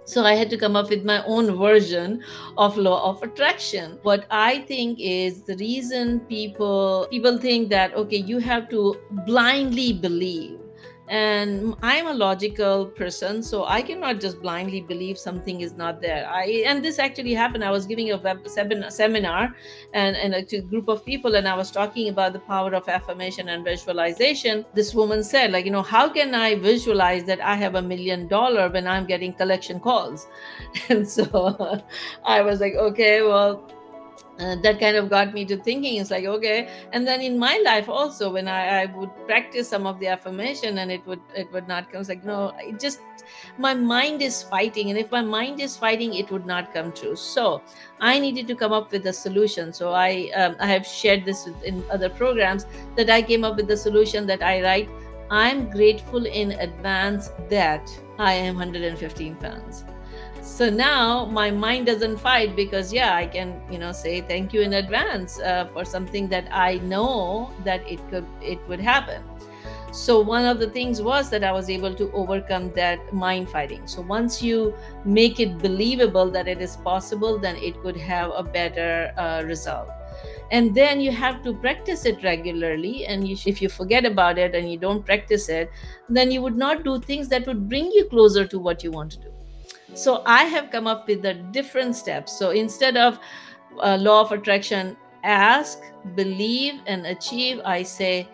So 0.06 0.22
I 0.24 0.34
had 0.34 0.50
to 0.50 0.58
come 0.58 0.76
up 0.76 0.90
with 0.90 1.04
my 1.04 1.24
own 1.24 1.56
version 1.56 2.22
of 2.58 2.76
law 2.76 3.10
of 3.10 3.22
attraction. 3.22 3.98
What 4.02 4.26
I 4.30 4.60
think 4.60 4.98
is 5.00 5.42
the 5.42 5.56
reason 5.56 6.20
people 6.20 7.06
people 7.10 7.38
think 7.38 7.70
that 7.70 7.94
okay, 7.94 8.18
you 8.18 8.38
have 8.38 8.68
to 8.70 8.96
blindly 9.26 9.92
believe 9.94 10.63
and 11.08 11.74
i'm 11.82 12.06
a 12.06 12.14
logical 12.14 12.86
person 12.86 13.42
so 13.42 13.64
i 13.66 13.82
cannot 13.82 14.20
just 14.20 14.40
blindly 14.40 14.80
believe 14.80 15.18
something 15.18 15.60
is 15.60 15.74
not 15.74 16.00
there. 16.00 16.26
I 16.28 16.64
and 16.66 16.82
this 16.82 16.98
actually 16.98 17.34
happened. 17.34 17.62
I 17.62 17.70
was 17.70 17.84
giving 17.84 18.10
a 18.12 18.16
web 18.16 18.40
seminar 18.48 19.54
and, 19.92 20.16
and 20.16 20.34
uh, 20.34 20.38
a 20.38 20.42
to 20.44 20.62
group 20.62 20.88
of 20.88 21.04
people 21.04 21.34
and 21.34 21.46
i 21.46 21.54
was 21.54 21.70
talking 21.70 22.08
about 22.08 22.32
the 22.32 22.38
power 22.38 22.74
of 22.74 22.88
affirmation 22.88 23.50
and 23.50 23.64
visualization. 23.64 24.64
This 24.74 24.94
woman 24.94 25.22
said 25.22 25.52
like 25.52 25.66
you 25.66 25.70
know 25.70 25.82
how 25.82 26.08
can 26.08 26.34
i 26.34 26.54
visualize 26.54 27.24
that 27.24 27.40
i 27.40 27.54
have 27.54 27.74
a 27.74 27.82
million 27.82 28.26
dollar 28.26 28.70
when 28.70 28.86
i'm 28.86 29.06
getting 29.06 29.34
collection 29.34 29.80
calls? 29.80 30.26
And 30.88 31.08
so 31.08 31.82
i 32.24 32.40
was 32.40 32.60
like 32.60 32.74
okay 32.74 33.22
well 33.22 33.73
uh, 34.38 34.56
that 34.62 34.80
kind 34.80 34.96
of 34.96 35.08
got 35.08 35.32
me 35.32 35.44
to 35.44 35.56
thinking. 35.56 36.00
It's 36.00 36.10
like 36.10 36.24
okay. 36.24 36.68
And 36.92 37.06
then 37.06 37.20
in 37.20 37.38
my 37.38 37.60
life 37.64 37.88
also 37.88 38.32
when 38.32 38.48
I, 38.48 38.82
I 38.82 38.86
would 38.86 39.10
practice 39.26 39.68
some 39.68 39.86
of 39.86 40.00
the 40.00 40.08
affirmation 40.08 40.78
and 40.78 40.90
it 40.90 41.06
would 41.06 41.20
it 41.36 41.52
would 41.52 41.68
not 41.68 41.90
come 41.90 42.00
it's 42.00 42.08
like 42.08 42.24
no 42.24 42.52
it 42.58 42.80
just 42.80 43.00
my 43.58 43.74
mind 43.74 44.22
is 44.22 44.42
fighting. 44.42 44.90
And 44.90 44.98
if 44.98 45.10
my 45.10 45.22
mind 45.22 45.60
is 45.60 45.76
fighting 45.76 46.14
it 46.14 46.30
would 46.30 46.46
not 46.46 46.74
come 46.74 46.92
true. 46.92 47.16
So 47.16 47.62
i 48.00 48.18
needed 48.18 48.48
to 48.48 48.54
come 48.54 48.72
up 48.72 48.90
with 48.90 49.06
a 49.06 49.12
solution. 49.12 49.72
So 49.72 49.92
i 49.92 50.30
um, 50.34 50.56
i 50.58 50.66
have 50.66 50.86
shared 50.86 51.24
this 51.24 51.46
in 51.64 51.84
other 51.90 52.08
programs 52.08 52.66
that 52.96 53.10
i 53.10 53.22
came 53.22 53.44
up 53.44 53.56
with 53.56 53.68
the 53.68 53.76
solution 53.76 54.26
that 54.26 54.42
i 54.42 54.62
write 54.62 54.88
i'm 55.30 55.70
grateful 55.70 56.26
in 56.26 56.52
advance 56.52 57.30
that 57.48 57.90
i 58.18 58.32
am 58.32 58.56
115 58.56 59.36
pounds 59.36 59.84
so 60.54 60.70
now 60.70 61.24
my 61.24 61.50
mind 61.50 61.86
doesn't 61.86 62.16
fight 62.16 62.54
because 62.54 62.92
yeah 62.92 63.16
i 63.16 63.26
can 63.26 63.60
you 63.72 63.76
know 63.76 63.90
say 63.90 64.20
thank 64.20 64.52
you 64.52 64.60
in 64.60 64.74
advance 64.74 65.40
uh, 65.40 65.66
for 65.72 65.84
something 65.84 66.28
that 66.28 66.46
i 66.52 66.78
know 66.92 67.50
that 67.64 67.80
it 67.90 67.98
could 68.08 68.26
it 68.40 68.60
would 68.68 68.80
happen. 68.80 69.20
So 69.90 70.20
one 70.20 70.44
of 70.44 70.58
the 70.58 70.68
things 70.70 71.00
was 71.02 71.28
that 71.30 71.42
i 71.42 71.50
was 71.50 71.68
able 71.70 71.94
to 71.94 72.10
overcome 72.12 72.72
that 72.76 73.12
mind 73.12 73.48
fighting. 73.48 73.86
So 73.86 74.00
once 74.02 74.42
you 74.42 74.74
make 75.04 75.40
it 75.40 75.58
believable 75.58 76.30
that 76.30 76.46
it 76.46 76.62
is 76.62 76.76
possible 76.76 77.36
then 77.38 77.56
it 77.56 77.80
could 77.82 77.96
have 77.96 78.30
a 78.36 78.44
better 78.44 79.12
uh, 79.16 79.42
result. 79.44 79.88
And 80.52 80.74
then 80.74 81.00
you 81.00 81.10
have 81.10 81.42
to 81.42 81.54
practice 81.54 82.04
it 82.04 82.22
regularly. 82.22 83.06
And 83.06 83.26
you, 83.26 83.36
if 83.46 83.62
you 83.62 83.68
forget 83.68 84.04
about 84.04 84.38
it 84.38 84.54
and 84.54 84.70
you 84.70 84.78
don't 84.78 85.04
practice 85.04 85.48
it 85.48 85.70
then 86.08 86.30
you 86.30 86.42
would 86.42 86.56
not 86.56 86.84
do 86.84 87.00
things 87.00 87.28
that 87.30 87.46
would 87.48 87.68
bring 87.68 87.86
you 87.90 88.08
closer 88.08 88.46
to 88.46 88.58
what 88.60 88.84
you 88.84 88.92
want 88.92 89.12
to 89.12 89.18
do 89.18 89.33
so 89.94 90.22
I 90.26 90.44
have 90.44 90.70
come 90.70 90.86
up 90.86 91.08
with 91.08 91.22
the 91.22 91.34
different 91.34 91.96
steps. 91.96 92.38
So 92.38 92.50
instead 92.50 92.96
of 92.96 93.18
uh, 93.80 93.96
law 94.00 94.20
of 94.22 94.32
attraction, 94.32 94.96
ask, 95.22 95.80
believe, 96.14 96.80
and 96.86 97.06
achieve, 97.06 97.60
I 97.64 97.82
say 97.82 98.28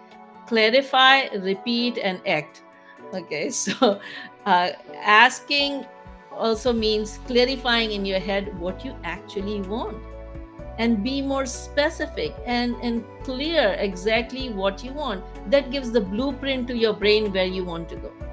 clarify, 0.46 1.26
repeat, 1.38 1.98
and 1.98 2.20
act. 2.26 2.62
Okay, 3.14 3.50
so 3.64 4.00
uh, 4.46 4.70
asking 5.02 5.86
also 6.32 6.72
means 6.72 7.18
clarifying 7.26 7.92
in 7.92 8.04
your 8.04 8.20
head 8.20 8.58
what 8.58 8.84
you 8.84 8.96
actually 9.04 9.60
want 9.62 9.96
and 10.78 11.04
be 11.04 11.20
more 11.20 11.44
specific 11.44 12.34
and, 12.46 12.74
and 12.82 13.04
clear 13.22 13.76
exactly 13.78 14.48
what 14.48 14.82
you 14.82 14.92
want. 14.92 15.22
That 15.50 15.70
gives 15.70 15.92
the 15.92 16.00
blueprint 16.00 16.68
to 16.68 16.76
your 16.76 16.94
brain 16.94 17.32
where 17.32 17.44
you 17.44 17.64
want 17.64 17.88
to 17.90 17.96
go. 17.96 18.29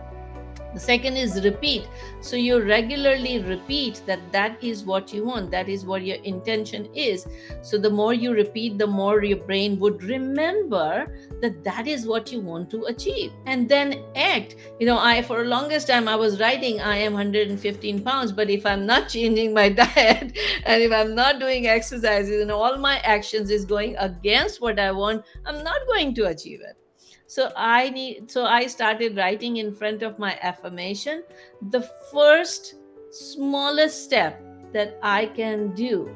The 0.77 0.83
second 0.83 1.17
is 1.17 1.43
repeat. 1.43 1.87
So 2.21 2.35
you 2.35 2.61
regularly 2.61 3.39
repeat 3.39 4.01
that 4.05 4.19
that 4.31 4.63
is 4.63 4.83
what 4.83 5.13
you 5.13 5.25
want 5.25 5.49
that 5.51 5.69
is 5.69 5.85
what 5.85 6.03
your 6.03 6.17
intention 6.17 6.87
is. 6.93 7.25
So 7.61 7.77
the 7.77 7.89
more 7.89 8.13
you 8.13 8.33
repeat 8.33 8.77
the 8.77 8.87
more 8.87 9.23
your 9.23 9.37
brain 9.37 9.79
would 9.79 10.03
remember 10.03 11.17
that 11.41 11.63
that 11.63 11.87
is 11.87 12.05
what 12.05 12.31
you 12.31 12.41
want 12.41 12.69
to 12.71 12.83
achieve. 12.85 13.31
And 13.45 13.67
then 13.67 14.03
act. 14.15 14.55
You 14.79 14.85
know 14.85 14.97
i 14.99 15.21
for 15.21 15.43
the 15.43 15.49
longest 15.49 15.87
time 15.87 16.07
i 16.07 16.15
was 16.15 16.39
writing 16.39 16.79
i 16.81 16.95
am 16.97 17.13
115 17.13 18.01
pounds 18.03 18.31
but 18.31 18.49
if 18.49 18.65
i'm 18.65 18.85
not 18.85 19.09
changing 19.15 19.53
my 19.53 19.69
diet 19.69 20.37
and 20.65 20.81
if 20.81 20.91
i'm 20.91 21.15
not 21.15 21.39
doing 21.39 21.67
exercises 21.67 22.41
and 22.41 22.51
all 22.51 22.77
my 22.77 22.97
actions 22.99 23.49
is 23.49 23.65
going 23.65 23.95
against 23.97 24.61
what 24.61 24.79
i 24.79 24.91
want 24.91 25.23
i'm 25.45 25.63
not 25.63 25.87
going 25.87 26.13
to 26.13 26.27
achieve 26.27 26.61
it 26.61 26.86
so 27.27 27.51
i 27.55 27.89
need 27.89 28.31
so 28.31 28.45
i 28.45 28.65
started 28.65 29.17
writing 29.17 29.57
in 29.57 29.73
front 29.73 30.01
of 30.01 30.17
my 30.17 30.37
affirmation. 30.41 31.23
The 31.69 31.81
first 32.11 32.75
smallest 33.11 34.03
step 34.03 34.41
that 34.73 34.97
i 35.03 35.25
can 35.25 35.73
do 35.75 36.09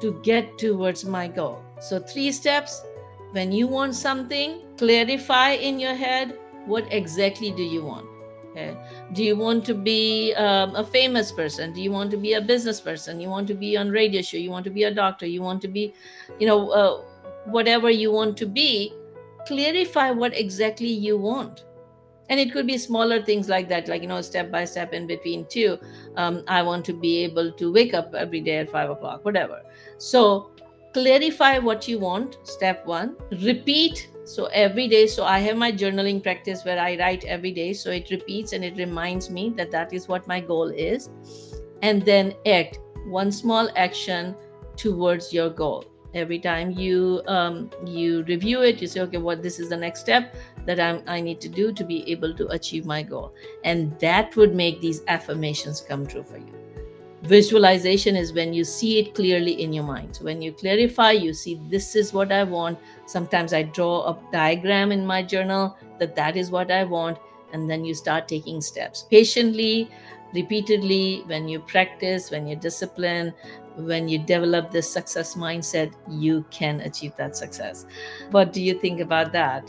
to 0.00 0.20
get 0.22 0.58
towards 0.58 1.04
my 1.04 1.26
goal. 1.28 1.62
So 1.80 2.00
three 2.00 2.32
steps. 2.32 2.82
When 3.32 3.52
you 3.52 3.66
want 3.66 3.94
something 3.94 4.62
clarify 4.78 5.52
in 5.52 5.78
your 5.78 5.94
head 5.94 6.38
what 6.66 6.84
exactly 6.90 7.50
do 7.50 7.62
you 7.62 7.82
want? 7.84 8.06
Okay. 8.50 8.76
Do 9.12 9.22
you 9.22 9.36
want 9.36 9.64
to 9.66 9.74
be 9.74 10.32
um, 10.34 10.74
a 10.74 10.84
famous 10.84 11.30
person? 11.30 11.72
Do 11.72 11.82
you 11.82 11.92
want 11.92 12.10
to 12.12 12.16
be 12.16 12.32
a 12.34 12.40
business 12.40 12.80
person? 12.80 13.20
You 13.20 13.28
want 13.28 13.46
to 13.48 13.54
be 13.54 13.76
on 13.76 13.90
radio 13.90 14.22
show? 14.22 14.38
You 14.38 14.50
want 14.50 14.64
to 14.64 14.70
be 14.70 14.84
a 14.84 14.94
doctor? 14.94 15.26
You 15.26 15.42
want 15.42 15.60
to 15.62 15.68
be 15.68 15.94
you 16.38 16.46
know 16.46 16.70
uh, 16.70 17.02
whatever 17.44 17.90
you 17.90 18.10
want 18.10 18.36
to 18.38 18.46
be 18.46 18.92
clarify 19.46 20.10
what 20.10 20.36
exactly 20.36 20.88
you 20.88 21.16
want. 21.16 21.64
And 22.28 22.40
it 22.40 22.52
could 22.52 22.66
be 22.66 22.76
smaller 22.76 23.22
things 23.22 23.48
like 23.48 23.68
that 23.68 23.86
like 23.86 24.02
you 24.02 24.08
know 24.08 24.20
step 24.20 24.50
by 24.50 24.64
step 24.64 24.92
in 24.92 25.06
between 25.06 25.46
too. 25.46 25.78
Um, 26.16 26.42
i 26.48 26.60
want 26.62 26.84
to 26.86 26.92
be 26.92 27.22
able 27.22 27.52
to 27.52 27.72
wake 27.72 27.94
up 27.94 28.14
every 28.14 28.40
day 28.40 28.58
at 28.58 28.70
five 28.70 28.90
o'clock 28.90 29.24
whatever. 29.24 29.62
So 29.98 30.50
clarify 30.92 31.58
what 31.58 31.86
you 31.86 32.00
want 32.00 32.38
step 32.42 32.84
one. 32.86 33.16
Repeat 33.30 34.08
so 34.24 34.46
every 34.46 34.88
day 34.88 35.06
so 35.06 35.24
i 35.24 35.38
have 35.38 35.56
my 35.56 35.70
journaling 35.70 36.20
practice 36.20 36.64
where 36.64 36.80
i 36.80 36.96
write 36.98 37.24
every 37.26 37.52
day 37.52 37.72
so 37.72 37.92
it 37.92 38.10
repeats 38.10 38.52
and 38.54 38.64
it 38.64 38.76
reminds 38.76 39.30
me 39.30 39.50
that 39.50 39.70
that 39.70 39.92
is 39.92 40.08
what 40.08 40.26
my 40.26 40.40
goal 40.40 40.68
is. 40.70 41.10
And 41.82 42.02
then 42.04 42.34
act 42.44 42.80
one 43.06 43.30
small 43.30 43.70
action 43.76 44.34
towards 44.76 45.32
your 45.32 45.50
goal 45.50 45.84
every 46.16 46.38
time 46.38 46.70
you 46.70 47.22
um, 47.26 47.70
you 47.84 48.22
review 48.24 48.62
it 48.62 48.80
you 48.80 48.86
say 48.86 49.00
okay 49.00 49.18
what 49.18 49.42
this 49.42 49.58
is 49.60 49.68
the 49.68 49.76
next 49.76 50.00
step 50.00 50.34
that 50.64 50.80
I'm, 50.80 51.02
i 51.06 51.20
need 51.20 51.40
to 51.42 51.48
do 51.48 51.72
to 51.72 51.84
be 51.84 52.10
able 52.10 52.34
to 52.34 52.48
achieve 52.48 52.86
my 52.86 53.02
goal. 53.02 53.32
And 53.64 53.98
that 54.00 54.34
would 54.36 54.54
make 54.54 54.80
these 54.80 55.02
affirmations 55.06 55.80
come 55.80 56.06
true 56.06 56.24
for 56.24 56.38
you. 56.38 56.52
Visualization 57.22 58.16
is 58.16 58.32
when 58.32 58.52
you 58.52 58.64
see 58.64 58.98
it 58.98 59.14
clearly 59.14 59.62
in 59.62 59.72
your 59.72 59.84
mind. 59.84 60.16
So 60.16 60.24
when 60.24 60.42
you 60.42 60.52
clarify 60.52 61.12
you 61.12 61.32
see 61.34 61.60
this 61.68 61.94
is 61.94 62.12
what 62.12 62.32
i 62.32 62.42
want. 62.42 62.78
Sometimes 63.06 63.52
i 63.52 63.62
draw 63.62 64.08
a 64.10 64.18
diagram 64.32 64.92
in 64.92 65.06
my 65.06 65.22
journal 65.22 65.76
that 65.98 66.16
that 66.16 66.36
is 66.36 66.50
what 66.50 66.70
i 66.70 66.82
want 66.84 67.18
and 67.52 67.70
then 67.70 67.84
you 67.84 67.94
start 67.94 68.28
taking 68.28 68.60
steps. 68.60 69.06
Patiently 69.10 69.88
repeatedly 70.34 71.22
when 71.26 71.48
you 71.48 71.60
practice 71.60 72.30
when 72.30 72.46
you 72.46 72.56
discipline 72.56 73.32
when 73.76 74.08
you 74.08 74.18
develop 74.18 74.70
this 74.70 74.90
success 74.90 75.34
mindset, 75.34 75.92
you 76.08 76.44
can 76.50 76.80
achieve 76.80 77.14
that 77.16 77.36
success. 77.36 77.86
What 78.30 78.52
do 78.52 78.62
you 78.62 78.78
think 78.78 79.00
about 79.00 79.32
that? 79.32 79.68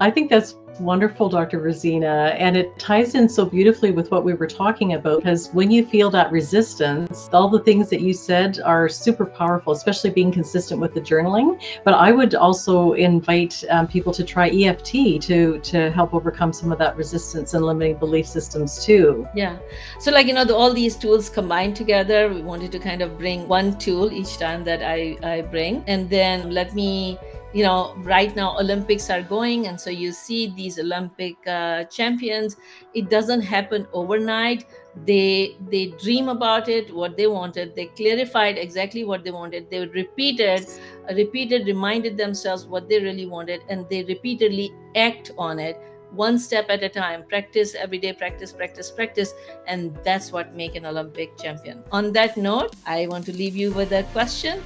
I 0.00 0.10
think 0.10 0.30
that's 0.30 0.54
wonderful, 0.80 1.28
Dr. 1.28 1.60
Rosina. 1.60 2.34
And 2.38 2.56
it 2.56 2.78
ties 2.78 3.14
in 3.14 3.28
so 3.28 3.44
beautifully 3.44 3.90
with 3.90 4.10
what 4.10 4.24
we 4.24 4.34
were 4.34 4.46
talking 4.46 4.94
about 4.94 5.22
because 5.22 5.48
when 5.52 5.70
you 5.70 5.84
feel 5.84 6.10
that 6.10 6.30
resistance, 6.30 7.28
all 7.32 7.48
the 7.48 7.60
things 7.60 7.90
that 7.90 8.00
you 8.00 8.12
said 8.12 8.60
are 8.60 8.88
super 8.88 9.26
powerful, 9.26 9.72
especially 9.72 10.10
being 10.10 10.30
consistent 10.30 10.80
with 10.80 10.94
the 10.94 11.00
journaling. 11.00 11.60
But 11.84 11.94
I 11.94 12.12
would 12.12 12.34
also 12.34 12.92
invite 12.92 13.64
um, 13.70 13.86
people 13.86 14.12
to 14.12 14.24
try 14.24 14.48
EFT 14.50 15.20
to 15.22 15.58
to 15.58 15.90
help 15.90 16.14
overcome 16.14 16.52
some 16.52 16.72
of 16.72 16.78
that 16.78 16.96
resistance 16.96 17.54
and 17.54 17.64
limiting 17.64 17.96
belief 17.96 18.26
systems 18.26 18.84
too. 18.84 19.26
Yeah. 19.34 19.58
So 19.98 20.10
like 20.10 20.26
you 20.26 20.34
know, 20.34 20.44
the, 20.44 20.54
all 20.54 20.72
these 20.72 20.96
tools 20.96 21.28
combined 21.28 21.76
together, 21.76 22.32
we 22.32 22.42
wanted 22.42 22.72
to 22.72 22.78
kind 22.78 23.02
of 23.02 23.18
bring 23.18 23.48
one 23.48 23.78
tool 23.78 24.12
each 24.12 24.38
time 24.38 24.64
that 24.64 24.82
I 24.82 25.18
I 25.22 25.42
bring, 25.42 25.82
and 25.86 26.08
then 26.08 26.50
let 26.50 26.74
me 26.74 27.18
you 27.54 27.64
know 27.64 27.94
right 27.98 28.36
now 28.36 28.56
olympics 28.58 29.08
are 29.08 29.22
going 29.22 29.68
and 29.68 29.80
so 29.80 29.88
you 29.88 30.12
see 30.12 30.52
these 30.54 30.78
olympic 30.78 31.34
uh, 31.46 31.84
champions. 31.84 32.56
It 32.94 33.08
doesn't 33.08 33.40
happen 33.40 33.86
overnight. 33.92 34.66
They 35.06 35.56
they 35.70 35.86
dream 36.02 36.28
about 36.28 36.68
it 36.68 36.94
what 36.94 37.16
they 37.16 37.26
wanted. 37.26 37.74
They 37.74 37.86
clarified 37.86 38.58
exactly 38.58 39.04
what 39.04 39.24
they 39.24 39.30
wanted. 39.30 39.70
They 39.70 39.86
repeated 39.86 40.66
repeated 41.14 41.66
reminded 41.66 42.18
themselves 42.18 42.66
what 42.66 42.88
they 42.88 43.00
really 43.00 43.26
wanted 43.26 43.62
and 43.70 43.88
they 43.88 44.02
repeatedly 44.04 44.72
act 44.94 45.30
on 45.38 45.58
it 45.58 45.80
one 46.10 46.38
step 46.38 46.66
at 46.68 46.82
a 46.82 46.88
time. 46.88 47.24
Practice 47.28 47.74
every 47.74 47.98
day 47.98 48.12
practice 48.12 48.52
practice 48.52 48.90
practice 48.90 49.32
and 49.66 49.96
that's 50.04 50.32
what 50.32 50.54
make 50.54 50.74
an 50.74 50.84
olympic 50.84 51.38
champion. 51.38 51.82
On 51.92 52.12
that 52.12 52.36
note 52.36 52.76
i 52.84 53.06
want 53.06 53.24
to 53.26 53.32
leave 53.32 53.56
you 53.56 53.72
with 53.72 53.92
a 53.92 54.02
question. 54.12 54.60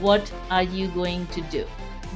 What 0.00 0.30
are 0.50 0.64
you 0.64 0.88
going 0.88 1.26
to 1.28 1.40
do 1.42 1.64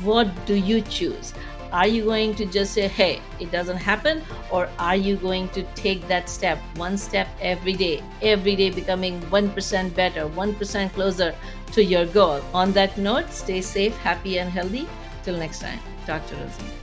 what 0.02 0.28
do 0.46 0.54
you 0.54 0.80
choose? 0.82 1.34
Are 1.72 1.86
you 1.86 2.04
going 2.04 2.34
to 2.34 2.46
just 2.46 2.74
say, 2.74 2.88
hey, 2.88 3.20
it 3.38 3.52
doesn't 3.52 3.76
happen? 3.76 4.22
Or 4.50 4.68
are 4.78 4.96
you 4.96 5.16
going 5.16 5.48
to 5.50 5.62
take 5.74 6.06
that 6.08 6.28
step, 6.28 6.58
one 6.74 6.98
step 6.98 7.28
every 7.40 7.74
day, 7.74 8.02
every 8.22 8.56
day 8.56 8.70
becoming 8.70 9.20
1% 9.22 9.94
better, 9.94 10.26
1% 10.26 10.92
closer 10.92 11.34
to 11.72 11.84
your 11.84 12.06
goal? 12.06 12.40
On 12.52 12.72
that 12.72 12.98
note, 12.98 13.30
stay 13.32 13.60
safe, 13.60 13.96
happy, 13.98 14.38
and 14.38 14.50
healthy. 14.50 14.88
Till 15.22 15.36
next 15.36 15.60
time, 15.60 15.78
Dr. 16.06 16.34
Rosie. 16.36 16.79